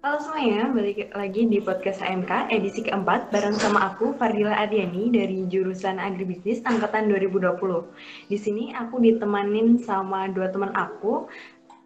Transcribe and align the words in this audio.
Halo 0.00 0.16
semuanya, 0.16 0.72
balik 0.72 1.12
lagi 1.12 1.44
di 1.44 1.60
podcast 1.60 2.00
AMK 2.00 2.48
edisi 2.48 2.80
keempat 2.80 3.28
bareng 3.28 3.52
sama 3.52 3.92
aku 3.92 4.16
Fardila 4.16 4.56
Adiani 4.56 5.12
dari 5.12 5.44
jurusan 5.44 6.00
Agribisnis 6.00 6.64
angkatan 6.64 7.12
2020. 7.12 7.52
Di 8.32 8.38
sini 8.40 8.72
aku 8.72 8.96
ditemanin 8.96 9.76
sama 9.76 10.24
dua 10.32 10.48
teman 10.48 10.72
aku. 10.72 11.28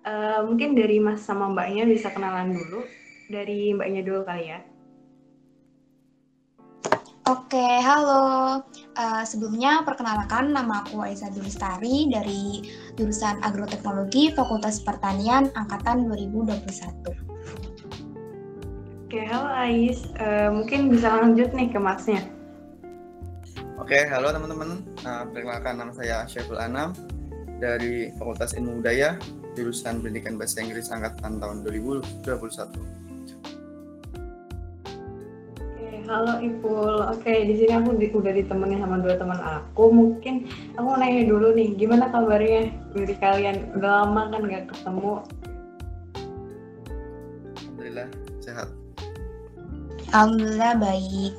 Uh, 0.07 0.47
mungkin 0.47 0.79
dari 0.79 1.03
Mas 1.03 1.27
sama 1.27 1.51
Mbaknya 1.51 1.91
bisa 1.91 2.15
kenalan 2.15 2.55
dulu. 2.55 2.87
Dari 3.35 3.75
Mbaknya 3.75 4.07
dulu 4.07 4.23
kali 4.23 4.47
ya. 4.47 4.63
Oke, 7.27 7.67
halo. 7.83 8.63
Uh, 8.95 9.27
sebelumnya 9.27 9.83
perkenalkan 9.83 10.55
nama 10.55 10.87
aku 10.87 11.03
Aiza 11.03 11.35
Dulistari 11.35 12.07
dari 12.07 12.63
jurusan 12.95 13.43
Agroteknologi 13.43 14.31
Fakultas 14.39 14.79
Pertanian 14.87 15.51
angkatan 15.59 16.07
2021. 16.07 17.24
Oke, 19.15 19.31
halo 19.31 19.47
Ais. 19.47 20.11
Uh, 20.19 20.51
mungkin 20.51 20.91
bisa 20.91 21.07
lanjut 21.07 21.55
nih 21.55 21.71
ke 21.71 21.79
Masnya. 21.79 22.27
Oke, 23.79 24.11
halo 24.11 24.35
teman-teman. 24.35 24.83
Uh, 25.07 25.23
perkenalkan 25.31 25.79
nama 25.79 25.95
saya 25.95 26.27
Syaful 26.27 26.59
Anam 26.59 26.91
dari 27.63 28.11
Fakultas 28.19 28.59
Ilmu 28.59 28.83
Budaya, 28.83 29.15
jurusan 29.55 30.03
Pendidikan 30.03 30.35
Bahasa 30.35 30.67
Inggris 30.67 30.91
angkatan 30.91 31.39
tahun 31.39 31.63
2021. 31.63 32.75
Oke, 35.63 35.87
halo 36.11 36.43
Ipul. 36.43 36.99
Oke, 37.15 37.47
di 37.47 37.55
sini 37.55 37.71
aku 37.71 37.95
di, 37.95 38.11
udah 38.11 38.35
ditemenin 38.35 38.83
sama 38.83 38.99
dua 38.99 39.15
teman 39.15 39.39
aku. 39.39 39.95
Mungkin 39.95 40.51
aku 40.75 40.87
mau 40.91 40.99
nanya 40.99 41.23
dulu 41.31 41.55
nih, 41.55 41.71
gimana 41.79 42.11
kabarnya 42.11 42.67
dari 42.91 43.15
kalian? 43.23 43.79
Udah 43.79 44.11
lama 44.11 44.35
kan 44.35 44.43
nggak 44.43 44.75
ketemu? 44.75 45.23
Alhamdulillah 47.63 48.11
sehat. 48.43 48.84
Alhamdulillah 50.15 50.79
baik. 50.79 51.33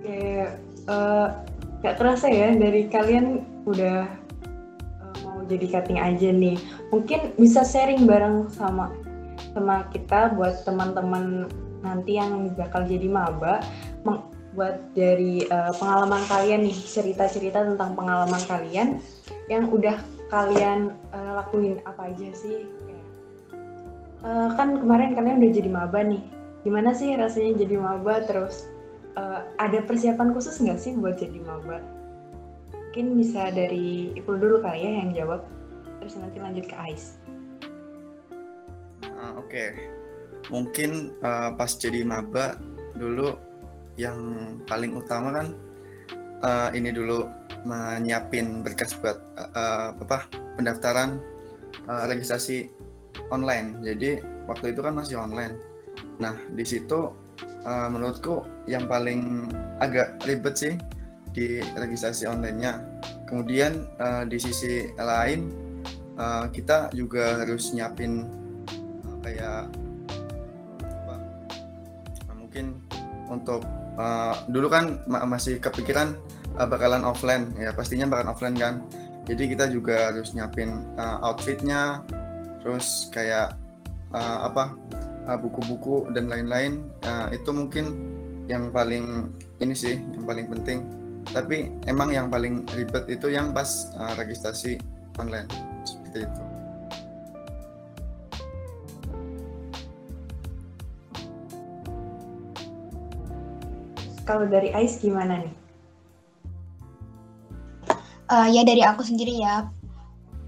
Kayak 0.00 0.56
uh, 0.88 1.44
gak 1.84 2.00
terasa 2.00 2.32
ya 2.32 2.56
dari 2.56 2.88
kalian 2.88 3.44
udah 3.68 4.08
uh, 5.04 5.14
mau 5.28 5.44
jadi 5.44 5.68
cutting 5.68 6.00
aja 6.00 6.32
nih. 6.32 6.56
Mungkin 6.88 7.36
bisa 7.36 7.60
sharing 7.60 8.08
bareng 8.08 8.48
sama 8.48 8.88
sama 9.52 9.84
kita 9.92 10.32
buat 10.32 10.64
teman-teman 10.64 11.44
nanti 11.84 12.16
yang 12.16 12.56
bakal 12.56 12.88
jadi 12.88 13.04
maba 13.04 13.60
buat 14.54 14.80
dari 14.96 15.44
uh, 15.50 15.74
pengalaman 15.76 16.24
kalian 16.30 16.64
nih 16.64 16.78
cerita-cerita 16.78 17.68
tentang 17.68 17.92
pengalaman 17.92 18.40
kalian 18.48 19.02
yang 19.52 19.68
udah 19.68 19.98
kalian 20.32 20.94
uh, 21.10 21.42
lakuin 21.42 21.82
apa 21.84 22.14
aja 22.14 22.30
sih 22.32 22.64
uh, 24.22 24.54
kan 24.54 24.78
kemarin 24.78 25.18
kalian 25.18 25.42
udah 25.42 25.52
jadi 25.52 25.70
maba 25.74 26.00
nih 26.06 26.22
gimana 26.64 26.96
sih 26.96 27.12
rasanya 27.14 27.60
jadi 27.62 27.76
maba? 27.78 28.24
Terus 28.24 28.66
uh, 29.14 29.46
ada 29.60 29.84
persiapan 29.84 30.32
khusus 30.32 30.58
nggak 30.58 30.80
sih 30.80 30.96
buat 30.96 31.20
jadi 31.20 31.38
maba? 31.44 31.78
Mungkin 32.72 33.14
bisa 33.20 33.52
dari 33.52 34.16
Ipul 34.16 34.40
dulu 34.40 34.64
kali 34.64 34.80
ya 34.82 34.92
yang 35.04 35.10
jawab. 35.12 35.44
Terus 36.00 36.16
nanti 36.18 36.38
lanjut 36.40 36.64
ke 36.66 36.76
Ais. 36.76 37.20
Uh, 39.04 39.38
oke. 39.38 39.52
Okay. 39.52 39.70
mungkin 40.52 41.16
uh, 41.24 41.56
pas 41.56 41.72
jadi 41.72 42.04
maba 42.04 42.60
dulu 43.00 43.32
yang 43.96 44.18
paling 44.68 44.92
utama 44.92 45.40
kan 45.40 45.46
uh, 46.44 46.68
ini 46.76 46.92
dulu 46.92 47.24
menyiapin 47.64 48.60
berkas 48.60 48.92
buat 49.00 49.16
uh, 49.40 49.96
apa 49.96 50.28
pendaftaran 50.60 51.16
uh, 51.88 52.04
registrasi 52.04 52.68
online. 53.32 53.80
Jadi 53.80 54.20
waktu 54.44 54.76
itu 54.76 54.84
kan 54.84 54.92
masih 54.92 55.16
online 55.16 55.56
Nah, 56.22 56.34
di 56.54 56.62
situ 56.62 57.10
uh, 57.66 57.88
menurutku 57.90 58.46
yang 58.70 58.86
paling 58.86 59.50
agak 59.82 60.20
ribet 60.28 60.54
sih 60.54 60.74
di 61.34 61.58
registrasi 61.74 62.30
online-nya. 62.30 62.78
Kemudian 63.26 63.88
uh, 63.98 64.22
di 64.22 64.38
sisi 64.38 64.94
lain 64.94 65.50
uh, 66.14 66.46
kita 66.54 66.94
juga 66.94 67.42
harus 67.42 67.74
nyiapin 67.74 68.30
uh, 69.02 69.16
kayak 69.26 69.66
apa? 70.86 71.16
Nah, 72.30 72.34
mungkin 72.38 72.78
untuk 73.26 73.66
uh, 73.98 74.38
dulu 74.46 74.70
kan 74.70 75.02
masih 75.08 75.58
kepikiran 75.58 76.14
uh, 76.54 76.66
bakalan 76.68 77.02
offline 77.02 77.50
ya 77.58 77.74
pastinya 77.74 78.06
bakalan 78.06 78.30
offline 78.30 78.56
kan. 78.56 78.74
Jadi 79.24 79.56
kita 79.56 79.72
juga 79.72 80.12
harus 80.12 80.36
nyiapin 80.36 80.84
uh, 81.00 81.16
outfitnya, 81.24 82.04
terus 82.60 83.08
kayak 83.08 83.56
uh, 84.12 84.52
apa 84.52 84.76
buku-buku 85.24 86.12
dan 86.12 86.28
lain-lain 86.28 86.84
uh, 87.08 87.32
itu 87.32 87.48
mungkin 87.50 87.96
yang 88.44 88.68
paling 88.68 89.32
ini 89.60 89.72
sih 89.72 89.96
yang 89.96 90.24
paling 90.28 90.46
penting 90.52 90.84
tapi 91.32 91.72
emang 91.88 92.12
yang 92.12 92.28
paling 92.28 92.68
ribet 92.76 93.08
itu 93.08 93.32
yang 93.32 93.56
pas 93.56 93.88
uh, 93.96 94.12
registrasi 94.20 94.76
online 95.16 95.48
seperti 95.88 96.28
itu 96.28 96.42
kalau 104.24 104.48
dari 104.48 104.72
Ais 104.72 104.98
gimana 104.98 105.44
nih? 105.44 105.54
Uh, 108.24 108.48
ya 108.48 108.64
dari 108.64 108.80
aku 108.80 109.04
sendiri 109.04 109.36
ya 109.36 109.68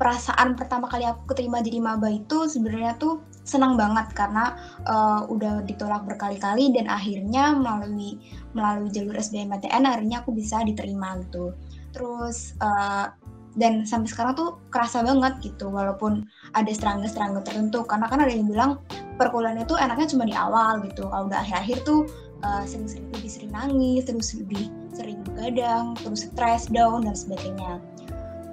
perasaan 0.00 0.56
pertama 0.56 0.88
kali 0.88 1.04
aku 1.04 1.28
keterima 1.32 1.60
jadi 1.60 1.80
maba 1.80 2.08
itu 2.08 2.48
sebenarnya 2.48 2.96
tuh 2.96 3.20
senang 3.46 3.78
banget 3.78 4.10
karena 4.12 4.58
uh, 4.90 5.24
udah 5.30 5.62
ditolak 5.62 6.02
berkali-kali 6.04 6.74
dan 6.74 6.90
akhirnya 6.90 7.54
melalui 7.54 8.18
melalui 8.52 8.90
jalur 8.90 9.14
SBMPTN 9.14 9.86
akhirnya 9.86 10.20
aku 10.26 10.34
bisa 10.34 10.60
diterima 10.66 11.16
gitu. 11.22 11.54
Terus 11.94 12.58
uh, 12.58 13.14
dan 13.56 13.88
sampai 13.88 14.10
sekarang 14.12 14.36
tuh 14.36 14.60
kerasa 14.68 15.00
banget 15.00 15.40
gitu 15.40 15.72
walaupun 15.72 16.28
ada 16.52 16.68
serangga-serangga 16.68 17.40
tertentu. 17.46 17.86
Karena 17.88 18.10
kan 18.10 18.20
ada 18.20 18.28
yang 18.34 18.50
bilang 18.50 18.84
perkuliahan 19.16 19.64
itu 19.64 19.78
enaknya 19.78 20.06
cuma 20.12 20.28
di 20.28 20.36
awal 20.36 20.84
gitu. 20.84 21.08
Kalau 21.08 21.24
udah 21.30 21.40
akhir-akhir 21.40 21.88
tuh 21.88 22.04
uh, 22.44 22.64
sering-sering 22.68 23.08
lebih 23.14 23.30
sering 23.30 23.52
nangis 23.54 24.04
terus 24.04 24.36
lebih 24.36 24.68
sering 24.92 25.20
begadang 25.24 25.92
terus 26.00 26.28
stres 26.28 26.68
down 26.68 27.04
dan 27.04 27.16
sebagainya 27.16 27.80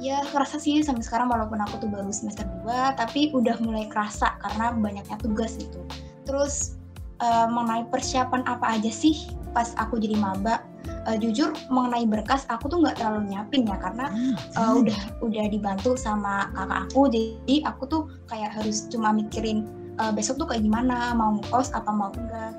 ya 0.04 0.20
kerasa 0.36 0.60
sih 0.60 0.84
sampai 0.84 1.00
sekarang 1.00 1.32
walaupun 1.32 1.64
aku 1.64 1.80
tuh 1.80 1.88
baru 1.88 2.12
semester 2.12 2.44
2 2.68 3.00
tapi 3.00 3.32
udah 3.32 3.56
mulai 3.64 3.88
kerasa 3.88 4.36
karena 4.44 4.76
banyaknya 4.76 5.16
tugas 5.24 5.56
itu 5.56 5.80
terus 6.28 6.76
uh, 7.24 7.48
mengenai 7.48 7.88
persiapan 7.88 8.44
apa 8.44 8.76
aja 8.76 8.92
sih 8.92 9.32
pas 9.54 9.72
aku 9.78 10.02
jadi 10.02 10.18
maba? 10.18 10.66
Uh, 11.04 11.16
jujur 11.20 11.52
mengenai 11.68 12.08
berkas 12.08 12.48
aku 12.48 12.68
tuh 12.68 12.80
nggak 12.84 13.00
terlalu 13.00 13.32
nyiapin 13.32 13.68
ya 13.68 13.76
karena 13.80 14.08
uh, 14.56 14.76
udah 14.76 15.00
udah 15.24 15.46
dibantu 15.48 15.96
sama 15.96 16.52
kakak 16.56 16.80
aku. 16.90 17.02
Jadi 17.08 17.56
aku 17.64 17.84
tuh 17.88 18.02
kayak 18.28 18.52
harus 18.56 18.88
cuma 18.92 19.16
mikirin 19.16 19.68
uh, 20.00 20.12
besok 20.12 20.44
tuh 20.44 20.48
kayak 20.52 20.64
gimana 20.64 21.16
mau 21.16 21.40
ngekos 21.40 21.72
apa 21.76 21.92
mau 21.92 22.12
enggak. 22.16 22.56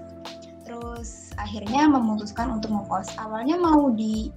Terus 0.65 1.37
akhirnya 1.37 1.89
memutuskan 1.89 2.49
untuk 2.53 2.73
ngekos. 2.73 3.13
Awalnya 3.21 3.61
mau 3.61 3.93
di 3.93 4.33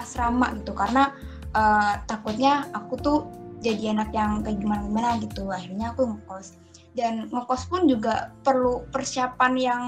asrama 0.00 0.56
gitu 0.56 0.72
karena 0.72 1.12
uh, 1.54 1.94
takutnya 2.06 2.66
aku 2.74 2.94
tuh 2.98 3.18
jadi 3.60 3.92
anak 3.92 4.10
yang 4.16 4.40
kayak 4.40 4.58
gimana 4.58 4.82
gimana 4.88 5.08
gitu. 5.20 5.48
Akhirnya 5.52 5.92
aku 5.92 6.08
ngekos. 6.16 6.56
Dan 6.96 7.28
ngekos 7.30 7.68
pun 7.70 7.86
juga 7.86 8.32
perlu 8.42 8.82
persiapan 8.90 9.52
yang 9.56 9.82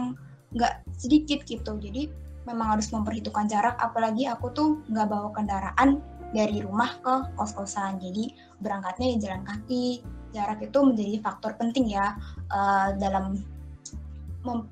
nggak 0.52 0.84
sedikit 1.00 1.42
gitu. 1.48 1.80
Jadi 1.80 2.12
memang 2.44 2.76
harus 2.78 2.90
memperhitungkan 2.92 3.48
jarak 3.48 3.78
apalagi 3.80 4.28
aku 4.28 4.50
tuh 4.52 4.68
nggak 4.90 5.08
bawa 5.08 5.30
kendaraan 5.32 6.02
dari 6.36 6.60
rumah 6.60 7.00
ke 7.00 7.14
kos-kosan. 7.36 7.96
Jadi 8.00 8.36
berangkatnya 8.60 9.16
di 9.16 9.18
jalan 9.20 9.42
kaki. 9.44 9.86
Jarak 10.32 10.64
itu 10.64 10.78
menjadi 10.80 11.20
faktor 11.20 11.52
penting 11.60 11.92
ya 11.92 12.16
uh, 12.52 12.92
dalam 12.96 13.40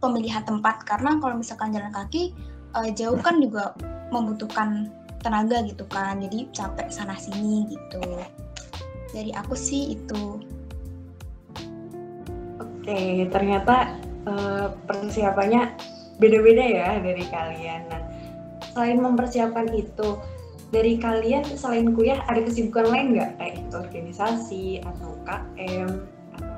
pemilihan 0.00 0.44
tempat. 0.44 0.84
Karena 0.84 1.16
kalau 1.20 1.40
misalkan 1.40 1.72
jalan 1.72 1.92
kaki 1.92 2.32
uh, 2.76 2.88
jauh 2.92 3.18
kan 3.20 3.38
juga 3.40 3.76
membutuhkan 4.10 4.90
tenaga 5.20 5.60
gitu 5.64 5.84
kan 5.88 6.18
jadi 6.20 6.48
capek 6.52 6.88
sana 6.88 7.16
sini 7.16 7.68
gitu. 7.68 8.02
Dari 9.12 9.30
aku 9.36 9.52
sih 9.54 9.96
itu. 9.96 10.40
Oke 12.60 13.28
ternyata 13.28 14.00
uh, 14.24 14.72
persiapannya 14.88 15.76
beda-beda 16.16 16.64
ya 16.64 16.90
dari 17.00 17.24
kalian. 17.28 17.80
Nah 17.88 18.02
selain 18.72 18.98
mempersiapkan 19.00 19.68
itu 19.76 20.16
dari 20.70 20.96
kalian 21.02 21.42
selain 21.58 21.90
kuliah 21.92 22.22
ada 22.30 22.40
kesibukan 22.40 22.86
lain 22.88 23.18
nggak? 23.18 23.30
Kayak 23.36 23.52
ikut 23.58 23.74
organisasi 23.74 24.64
atau 24.86 25.10
KM 25.26 25.90
atau 26.38 26.56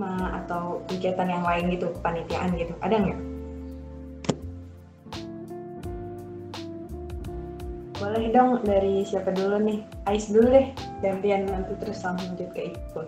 uh, 0.00 0.28
atau 0.42 0.62
kegiatan 0.88 1.28
yang 1.28 1.44
lain 1.44 1.68
gitu 1.76 1.92
kepanitiaan 2.00 2.56
gitu. 2.56 2.72
Ada 2.80 2.96
nggak? 2.96 3.27
Boleh 7.98 8.30
dong 8.30 8.62
dari 8.62 9.02
siapa 9.02 9.34
dulu 9.34 9.58
nih? 9.58 9.78
Ais 10.06 10.30
dulu 10.30 10.54
deh, 10.54 10.70
gantian 11.02 11.50
nanti 11.50 11.74
terus 11.82 12.02
langsung 12.06 12.34
lanjut 12.34 12.50
ke 12.54 12.70
Iqbal. 12.70 13.06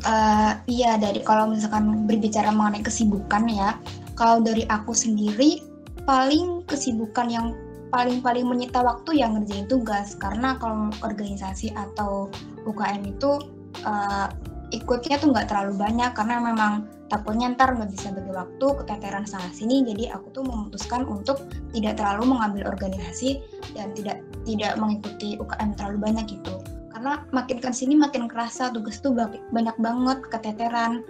Uh, 0.00 0.56
iya 0.64 0.96
dari 0.96 1.20
kalau 1.20 1.52
misalkan 1.52 2.08
berbicara 2.08 2.48
mengenai 2.52 2.84
kesibukan 2.84 3.44
ya, 3.48 3.76
kalau 4.16 4.44
dari 4.44 4.68
aku 4.68 4.92
sendiri 4.92 5.60
paling 6.04 6.64
kesibukan 6.68 7.28
yang 7.28 7.46
paling-paling 7.90 8.46
menyita 8.46 8.80
waktu 8.80 9.20
yang 9.20 9.36
ngerjain 9.36 9.66
tugas 9.66 10.14
karena 10.16 10.56
kalau 10.62 10.88
organisasi 11.02 11.74
atau 11.74 12.30
UKM 12.64 13.02
itu 13.02 13.40
uh, 13.84 14.30
ikutnya 14.70 15.18
tuh 15.18 15.34
nggak 15.34 15.50
terlalu 15.50 15.74
banyak 15.76 16.10
karena 16.14 16.36
memang 16.38 16.86
takutnya 17.10 17.50
ntar 17.58 17.74
nggak 17.74 17.90
bisa 17.90 18.14
bagi 18.14 18.30
waktu 18.30 18.66
keteteran 18.80 19.26
sana 19.26 19.50
sini 19.50 19.82
jadi 19.82 20.14
aku 20.14 20.30
tuh 20.30 20.46
memutuskan 20.46 21.02
untuk 21.04 21.42
tidak 21.74 21.98
terlalu 21.98 22.32
mengambil 22.32 22.70
organisasi 22.70 23.42
dan 23.74 23.90
tidak 23.98 24.22
tidak 24.46 24.78
mengikuti 24.78 25.34
UKM 25.36 25.74
terlalu 25.74 25.98
banyak 25.98 26.38
gitu. 26.38 26.62
Karena 26.94 27.26
makin 27.34 27.58
ke 27.58 27.68
sini 27.74 27.98
makin 27.98 28.30
kerasa 28.30 28.70
tugas 28.70 29.02
tuh 29.02 29.10
banyak 29.50 29.76
banget 29.82 30.18
keteteran. 30.30 31.02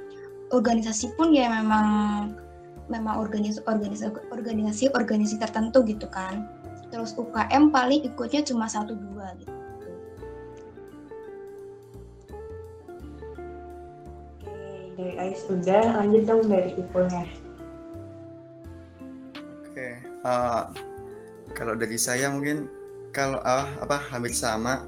Organisasi 0.51 1.15
pun 1.15 1.31
ya 1.37 1.53
memang 1.53 1.87
memang 2.91 3.23
organisasi 3.23 3.63
organisasi 3.71 4.11
organisasi 4.35 4.85
organisasi 4.97 5.37
tertentu 5.39 5.85
gitu 5.85 6.09
kan. 6.11 6.49
Terus 6.91 7.15
UKM 7.15 7.71
paling 7.71 8.03
ikutnya 8.03 8.43
cuma 8.43 8.67
satu 8.67 8.99
dua 8.99 9.37
gitu 9.39 9.60
dari 14.97 15.15
Ais 15.19 15.43
udah 15.47 15.83
lanjut 16.03 16.23
dong 16.27 16.43
dari 16.49 16.71
Ipulnya. 16.75 17.25
Oke 19.71 20.11
uh, 20.25 20.69
kalau 21.55 21.75
dari 21.75 21.99
saya 21.99 22.31
mungkin 22.31 22.71
kalau 23.11 23.43
uh, 23.43 23.67
apa 23.83 23.99
hampir 24.15 24.31
sama 24.31 24.87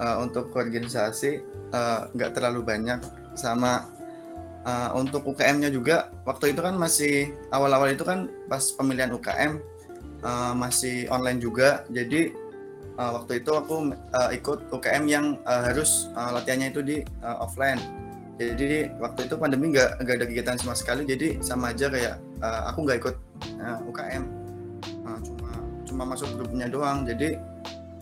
uh, 0.00 0.16
untuk 0.24 0.52
organisasi 0.56 1.44
nggak 2.16 2.30
uh, 2.30 2.34
terlalu 2.34 2.64
banyak. 2.64 3.00
Sama 3.32 3.88
uh, 4.68 4.92
untuk 4.92 5.24
UKM-nya 5.24 5.72
juga 5.72 6.12
waktu 6.28 6.52
itu 6.52 6.60
kan 6.60 6.76
masih 6.76 7.32
awal-awal 7.48 7.92
itu 7.92 8.04
kan 8.04 8.28
pas 8.44 8.60
pemilihan 8.76 9.12
UKM 9.12 9.56
uh, 10.24 10.52
masih 10.52 11.08
online 11.08 11.40
juga. 11.40 11.84
Jadi 11.88 12.32
uh, 13.00 13.20
waktu 13.20 13.40
itu 13.40 13.52
aku 13.56 13.92
uh, 13.92 14.30
ikut 14.32 14.68
UKM 14.68 15.04
yang 15.08 15.40
uh, 15.48 15.72
harus 15.72 16.12
uh, 16.16 16.36
latihannya 16.36 16.68
itu 16.72 16.80
di 16.84 16.96
uh, 17.24 17.44
offline 17.44 18.01
jadi 18.40 18.96
waktu 18.96 19.28
itu 19.28 19.34
pandemi 19.36 19.70
nggak 19.70 20.02
nggak 20.02 20.16
ada 20.18 20.26
kegiatan 20.26 20.56
sama 20.56 20.74
sekali. 20.74 21.04
Jadi 21.04 21.38
sama 21.44 21.70
aja 21.70 21.92
kayak 21.92 22.16
uh, 22.40 22.62
aku 22.72 22.78
nggak 22.88 22.98
ikut 23.04 23.16
uh, 23.60 23.78
UKM 23.92 24.24
uh, 25.04 25.18
cuma 25.20 25.50
cuma 25.84 26.02
masuk 26.16 26.28
grupnya 26.40 26.66
doang. 26.66 27.04
Jadi 27.04 27.36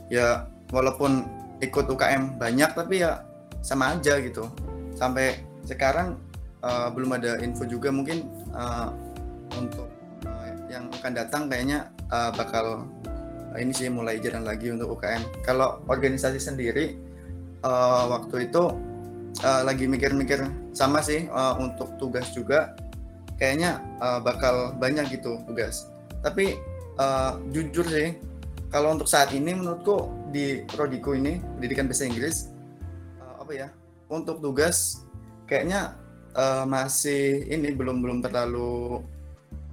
ya 0.09 0.47
walaupun 0.71 1.27
ikut 1.61 1.91
UKM 1.91 2.39
banyak 2.39 2.71
tapi 2.73 3.03
ya 3.03 3.27
sama 3.61 3.99
aja 3.99 4.23
gitu. 4.23 4.47
Sampai 4.95 5.43
sekarang 5.67 6.17
uh, 6.63 6.89
belum 6.95 7.21
ada 7.21 7.43
info 7.43 7.67
juga 7.69 7.93
mungkin 7.93 8.25
uh, 8.55 8.95
untuk 9.59 9.91
yang 10.71 10.87
akan 10.95 11.13
datang 11.19 11.51
kayaknya 11.51 11.91
uh, 12.15 12.31
bakal 12.31 12.87
uh, 13.51 13.59
ini 13.59 13.75
sih 13.75 13.91
mulai 13.91 14.23
jalan 14.23 14.47
lagi 14.47 14.71
untuk 14.71 14.95
UKM 14.95 15.43
kalau 15.43 15.83
organisasi 15.91 16.39
sendiri 16.39 16.95
uh, 17.67 18.07
waktu 18.07 18.47
itu 18.47 18.71
uh, 19.45 19.63
lagi 19.65 19.89
mikir-mikir 19.89 20.47
sama 20.73 21.01
sih 21.05 21.27
uh, 21.31 21.57
untuk 21.61 21.97
tugas 21.97 22.31
juga. 22.33 22.77
Kayaknya 23.41 23.81
uh, 24.05 24.21
bakal 24.21 24.77
banyak 24.77 25.17
gitu 25.17 25.41
tugas. 25.49 25.89
Tapi 26.21 26.61
uh, 27.01 27.41
jujur 27.49 27.89
sih 27.89 28.17
kalau 28.69 28.95
untuk 28.95 29.09
saat 29.09 29.33
ini 29.33 29.57
menurutku 29.57 30.13
di 30.31 30.63
prodiku 30.69 31.17
ini 31.17 31.41
pendidikan 31.57 31.89
bahasa 31.91 32.07
Inggris 32.07 32.53
uh, 33.19 33.43
apa 33.43 33.53
ya 33.57 33.69
untuk 34.13 34.39
tugas 34.45 35.03
kayaknya 35.49 35.97
uh, 36.37 36.69
masih 36.69 37.49
ini 37.49 37.73
belum 37.75 38.05
belum 38.05 38.19
terlalu 38.23 39.03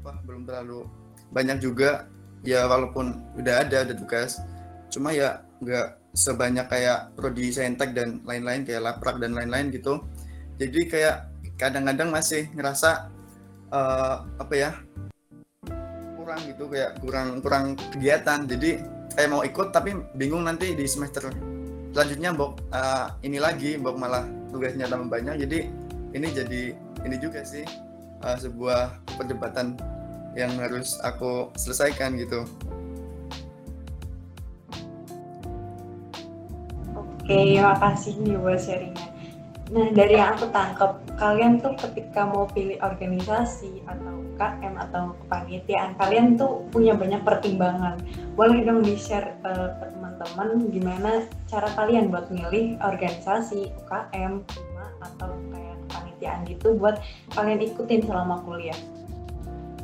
apa 0.01 0.17
belum 0.23 0.47
terlalu 0.47 0.87
banyak 1.35 1.59
juga. 1.59 2.07
Ya 2.45 2.63
walaupun 2.69 3.19
udah 3.35 3.67
ada 3.67 3.83
ada 3.83 3.93
tugas. 3.97 4.39
Cuma 4.87 5.11
ya 5.11 5.43
nggak 5.59 6.06
sebanyak 6.17 6.65
kayak 6.65 7.13
prodi 7.13 7.53
saintek 7.53 7.93
dan 7.93 8.25
lain-lain 8.25 8.65
kayak 8.65 8.81
laprak 8.81 9.21
dan 9.21 9.37
lain-lain 9.37 9.69
gitu. 9.69 10.01
Jadi 10.57 10.89
kayak 10.89 11.29
kadang-kadang 11.61 12.09
masih 12.09 12.49
ngerasa 12.57 13.13
uh, 13.69 14.25
apa 14.41 14.53
ya 14.57 14.71
kurang 16.17 16.41
gitu 16.49 16.65
kayak 16.65 16.97
kurang 16.97 17.27
kurang 17.45 17.65
kegiatan. 17.93 18.49
Jadi 18.49 18.81
kayak 19.13 19.29
mau 19.29 19.45
ikut 19.45 19.69
tapi 19.69 19.93
bingung 20.17 20.49
nanti 20.49 20.73
di 20.73 20.89
semester 20.89 21.29
selanjutnya 21.93 22.33
bok 22.33 22.57
uh, 22.73 23.13
ini 23.21 23.37
lagi 23.37 23.77
bok 23.77 24.01
malah 24.01 24.25
tugasnya 24.49 24.89
tambah 24.89 25.13
banyak. 25.13 25.45
Jadi 25.45 25.69
ini 26.17 26.27
jadi 26.33 26.61
ini 27.05 27.15
juga 27.21 27.45
sih 27.45 27.63
uh, 28.25 28.37
sebuah 28.41 29.05
perdebatan 29.21 29.77
yang 30.33 30.53
harus 30.57 30.97
aku 31.05 31.53
selesaikan 31.57 32.17
gitu 32.17 32.45
Oke, 37.27 37.59
makasih 37.59 38.23
nih 38.23 38.39
buat 38.39 38.55
sharingnya. 38.55 39.03
Nah, 39.75 39.91
dari 39.91 40.15
yang 40.15 40.39
aku 40.39 40.47
tangkap, 40.47 40.95
kalian 41.19 41.59
tuh 41.59 41.75
ketika 41.75 42.23
mau 42.23 42.47
pilih 42.55 42.79
organisasi 42.79 43.83
atau 43.83 44.23
KM 44.39 44.79
atau 44.79 45.11
kepanitiaan, 45.27 45.91
kalian 45.99 46.39
tuh 46.39 46.63
punya 46.71 46.95
banyak 46.95 47.19
pertimbangan. 47.27 47.99
Boleh 48.31 48.63
dong 48.63 48.79
di-share 48.79 49.35
uh, 49.43 49.75
ke 49.75 49.91
teman-teman 49.91 50.71
gimana 50.71 51.27
cara 51.51 51.67
kalian 51.75 52.15
buat 52.15 52.31
milih 52.31 52.79
organisasi, 52.79 53.75
UKM, 53.75 54.47
atau 55.03 55.35
kayak 55.51 55.75
kepanitiaan 55.83 56.39
gitu 56.47 56.79
buat 56.79 56.95
kalian 57.35 57.59
ikutin 57.59 58.07
selama 58.07 58.39
kuliah. 58.47 58.79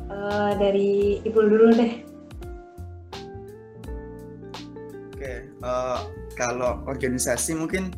Uh, 0.08 0.56
dari 0.56 1.20
Ibu 1.28 1.40
dulu 1.44 1.76
deh. 1.76 1.92
Oke, 5.12 5.20
okay, 5.20 5.36
uh, 5.60 6.00
eh, 6.00 6.23
kalau 6.34 6.82
organisasi 6.86 7.54
mungkin 7.54 7.94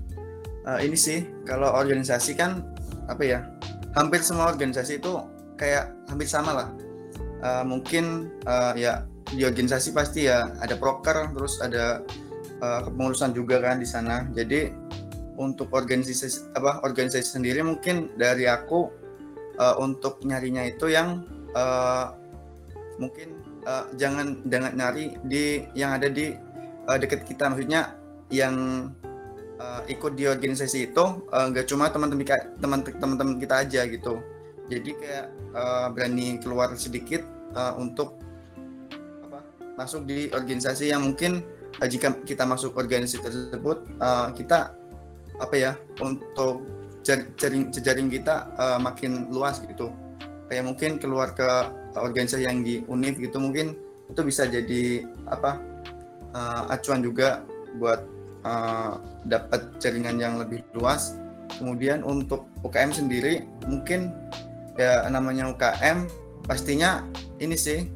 uh, 0.69 0.81
ini 0.81 0.97
sih 0.97 1.25
kalau 1.49 1.73
organisasi 1.73 2.37
kan 2.37 2.65
apa 3.06 3.23
ya 3.23 3.38
hampir 3.97 4.21
semua 4.21 4.53
organisasi 4.53 5.00
itu 5.00 5.12
kayak 5.56 5.93
hampir 6.12 6.29
sama 6.29 6.53
lah. 6.53 6.69
Uh, 7.41 7.65
mungkin 7.65 8.33
uh, 8.49 8.73
ya 8.77 9.05
di 9.33 9.43
organisasi 9.45 9.93
pasti 9.93 10.28
ya 10.28 10.52
ada 10.61 10.76
proker 10.78 11.33
terus 11.33 11.61
ada 11.61 12.05
uh, 12.61 12.81
kepengurusan 12.87 13.33
juga 13.33 13.61
kan 13.61 13.81
di 13.81 13.88
sana. 13.88 14.28
Jadi 14.37 14.71
untuk 15.37 15.73
organisasi 15.73 16.57
apa 16.57 16.81
organisasi 16.85 17.40
sendiri 17.40 17.61
mungkin 17.61 18.12
dari 18.16 18.49
aku 18.49 18.88
uh, 19.61 19.76
untuk 19.81 20.21
nyarinya 20.25 20.64
itu 20.64 20.93
yang 20.93 21.25
uh, 21.52 22.12
mungkin 22.97 23.37
uh, 23.69 23.88
jangan 23.97 24.40
jangan 24.49 24.73
nyari 24.76 25.16
di 25.25 25.64
yang 25.76 25.97
ada 25.97 26.09
di 26.09 26.33
uh, 26.88 26.97
dekat 26.97 27.28
kita. 27.28 27.52
Maksudnya 27.52 28.06
yang 28.30 28.88
uh, 29.61 29.83
ikut 29.87 30.18
di 30.18 30.26
organisasi 30.26 30.92
itu 30.92 31.04
uh, 31.30 31.47
nggak 31.50 31.66
cuma 31.68 31.88
teman-teman 31.90 32.83
teman-teman 32.83 33.37
kita 33.38 33.54
aja 33.62 33.80
gitu. 33.87 34.21
Jadi 34.66 34.90
kayak 34.99 35.26
uh, 35.54 35.87
berani 35.95 36.42
keluar 36.42 36.75
sedikit 36.75 37.23
uh, 37.54 37.78
untuk 37.78 38.18
apa 39.23 39.47
masuk 39.78 40.02
di 40.11 40.26
organisasi 40.35 40.90
yang 40.90 41.06
mungkin 41.06 41.47
uh, 41.78 41.87
jika 41.87 42.18
kita 42.26 42.42
masuk 42.42 42.75
organisasi 42.75 43.23
tersebut 43.23 43.87
uh, 44.02 44.35
kita 44.35 44.75
apa 45.38 45.54
ya 45.54 45.73
untuk 46.02 46.66
jaring 47.06 47.71
jejaring 47.71 48.11
kita 48.11 48.50
uh, 48.59 48.78
makin 48.83 49.30
luas 49.30 49.62
gitu. 49.62 49.95
Kayak 50.47 50.64
mungkin 50.66 50.90
keluar 51.02 51.35
ke 51.35 51.47
organisasi 51.95 52.47
yang 52.47 52.62
di 52.62 52.83
univ 52.87 53.18
gitu 53.18 53.38
mungkin 53.38 53.75
itu 54.06 54.21
bisa 54.23 54.47
jadi 54.47 55.02
apa 55.26 55.59
uh, 56.35 56.71
acuan 56.71 57.02
juga 57.02 57.42
buat 57.78 58.15
uh, 58.47 59.03
dapat 59.26 59.75
jaringan 59.83 60.23
yang 60.23 60.38
lebih 60.38 60.62
luas. 60.79 61.19
Kemudian 61.59 62.07
untuk 62.07 62.47
UKM 62.62 62.95
sendiri 62.95 63.43
mungkin 63.67 64.15
ya 64.79 65.07
namanya 65.11 65.50
UKM 65.50 66.07
pastinya 66.47 67.03
ini 67.43 67.59
sih 67.59 67.91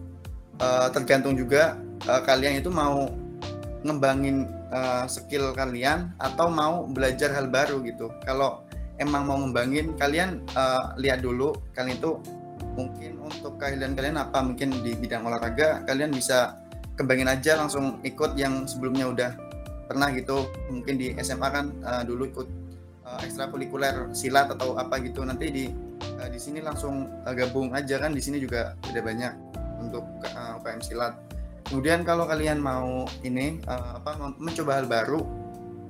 uh, 0.59 0.91
tergantung 0.91 1.39
juga 1.39 1.79
uh, 2.11 2.23
kalian 2.27 2.59
itu 2.59 2.71
mau 2.73 3.11
ngembangin 3.87 4.49
uh, 4.75 5.07
skill 5.07 5.55
kalian 5.55 6.13
atau 6.19 6.51
mau 6.51 6.87
belajar 6.91 7.31
hal 7.31 7.47
baru 7.47 7.81
gitu. 7.87 8.11
Kalau 8.27 8.67
emang 9.01 9.25
mau 9.25 9.39
ngembangin 9.41 9.97
kalian 9.97 10.45
uh, 10.55 10.95
lihat 11.01 11.25
dulu 11.25 11.57
kalian 11.73 11.97
itu 11.97 12.21
mungkin 12.77 13.19
untuk 13.25 13.57
kalian 13.59 13.97
kalian 13.97 14.21
apa 14.21 14.45
mungkin 14.45 14.71
di 14.85 14.95
bidang 14.95 15.27
olahraga 15.27 15.83
kalian 15.89 16.13
bisa 16.13 16.61
kembangin 16.95 17.33
aja 17.33 17.57
langsung 17.57 17.99
ikut 18.05 18.37
yang 18.37 18.69
sebelumnya 18.69 19.09
udah 19.09 19.31
pernah 19.91 20.15
gitu 20.15 20.47
mungkin 20.71 20.95
di 21.03 21.11
SMA 21.19 21.49
kan 21.51 21.75
uh, 21.83 22.07
dulu 22.07 22.31
ikut 22.31 22.49
uh, 23.03 23.19
ekstrakurikuler 23.27 24.15
silat 24.15 24.47
atau 24.55 24.79
apa 24.79 25.03
gitu. 25.03 25.27
Nanti 25.27 25.51
di 25.51 25.65
uh, 26.23 26.31
di 26.31 26.39
sini 26.39 26.63
langsung 26.63 27.11
uh, 27.27 27.35
gabung 27.35 27.75
aja 27.75 27.99
kan 27.99 28.15
di 28.15 28.23
sini 28.23 28.39
juga 28.39 28.79
ada 28.87 29.01
banyak 29.03 29.35
untuk 29.83 30.07
uh, 30.31 30.63
UKM 30.63 30.79
silat. 30.79 31.19
Kemudian 31.67 32.07
kalau 32.07 32.31
kalian 32.31 32.63
mau 32.63 33.11
ini 33.27 33.59
uh, 33.67 33.99
apa 33.99 34.15
mencoba 34.39 34.79
hal 34.79 34.87
baru 34.87 35.27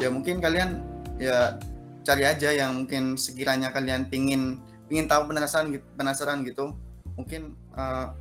ya 0.00 0.08
mungkin 0.08 0.40
kalian 0.40 0.80
ya 1.20 1.60
cari 2.00 2.24
aja 2.24 2.56
yang 2.56 2.80
mungkin 2.80 3.20
sekiranya 3.20 3.68
kalian 3.68 4.08
pingin 4.08 4.64
pingin 4.88 5.04
tahu 5.04 5.28
penasaran 5.28 5.76
gitu, 5.76 5.84
penasaran 6.00 6.40
gitu. 6.48 6.72
Mungkin 7.20 7.52
uh, 7.76 8.16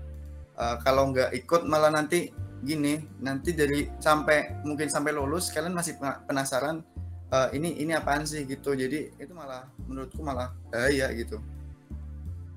uh, 0.60 0.76
kalau 0.84 1.16
nggak 1.16 1.32
ikut 1.40 1.64
malah 1.64 1.88
nanti 1.88 2.36
gini 2.60 3.00
nanti 3.24 3.56
dari 3.56 3.88
sampai 4.00 4.64
mungkin 4.68 4.92
sampai 4.92 5.16
lulus 5.16 5.52
kalian 5.52 5.72
masih 5.72 5.96
penasaran 6.28 6.84
uh, 7.32 7.50
ini 7.54 7.80
ini 7.80 7.96
apaan 7.96 8.26
sih? 8.26 8.44
gitu. 8.46 8.74
Jadi 8.76 9.16
itu 9.16 9.34
malah 9.34 9.70
menurutku 9.86 10.22
malah 10.22 10.54
bahaya 10.70 11.10
gitu. 11.16 11.40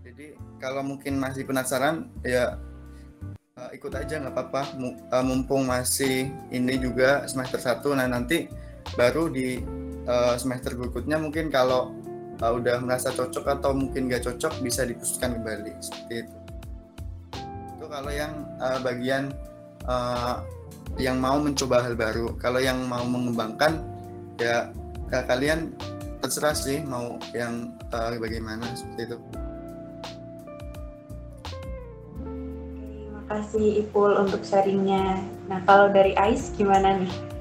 Jadi 0.02 0.36
kalau 0.58 0.82
mungkin 0.84 1.16
masih 1.16 1.46
penasaran 1.46 2.10
ya 2.26 2.58
uh, 3.56 3.70
ikut 3.72 3.92
aja 3.94 4.20
nggak 4.20 4.34
apa-apa. 4.34 4.62
Mumpung 5.24 5.68
masih 5.68 6.28
ini 6.50 6.76
juga 6.80 7.24
semester 7.28 7.60
satu 7.62 7.94
nah 7.94 8.08
nanti 8.08 8.50
baru 8.98 9.30
di 9.30 9.62
uh, 10.10 10.34
semester 10.36 10.74
berikutnya 10.74 11.16
mungkin 11.16 11.48
kalau 11.48 11.94
uh, 12.42 12.52
udah 12.52 12.82
merasa 12.82 13.14
cocok 13.14 13.60
atau 13.60 13.70
mungkin 13.72 14.10
nggak 14.10 14.26
cocok 14.26 14.60
bisa 14.60 14.82
dipusatkan 14.82 15.38
kembali 15.38 15.72
seperti 15.78 16.14
itu. 16.26 16.36
Itu 17.78 17.86
kalau 17.86 18.10
yang 18.10 18.46
uh, 18.58 18.82
bagian 18.82 19.32
uh, 19.86 20.42
yang 21.00 21.18
mau 21.18 21.40
mencoba 21.40 21.82
hal 21.82 21.96
baru 21.96 22.36
kalau 22.36 22.60
yang 22.60 22.84
mau 22.84 23.02
mengembangkan 23.06 23.80
ya 24.36 24.68
kalian 25.08 25.72
terserah 26.20 26.56
sih 26.56 26.84
mau 26.84 27.16
yang 27.32 27.72
uh, 27.92 28.12
bagaimana 28.16 28.64
seperti 28.76 29.12
itu 29.12 29.18
Terima 33.32 33.40
kasih 33.48 33.88
Ipul 33.88 34.12
untuk 34.20 34.44
sharingnya. 34.44 35.24
Nah 35.48 35.64
kalau 35.64 35.88
dari 35.88 36.12
Ais 36.20 36.52
gimana 36.52 37.00
nih? 37.00 37.31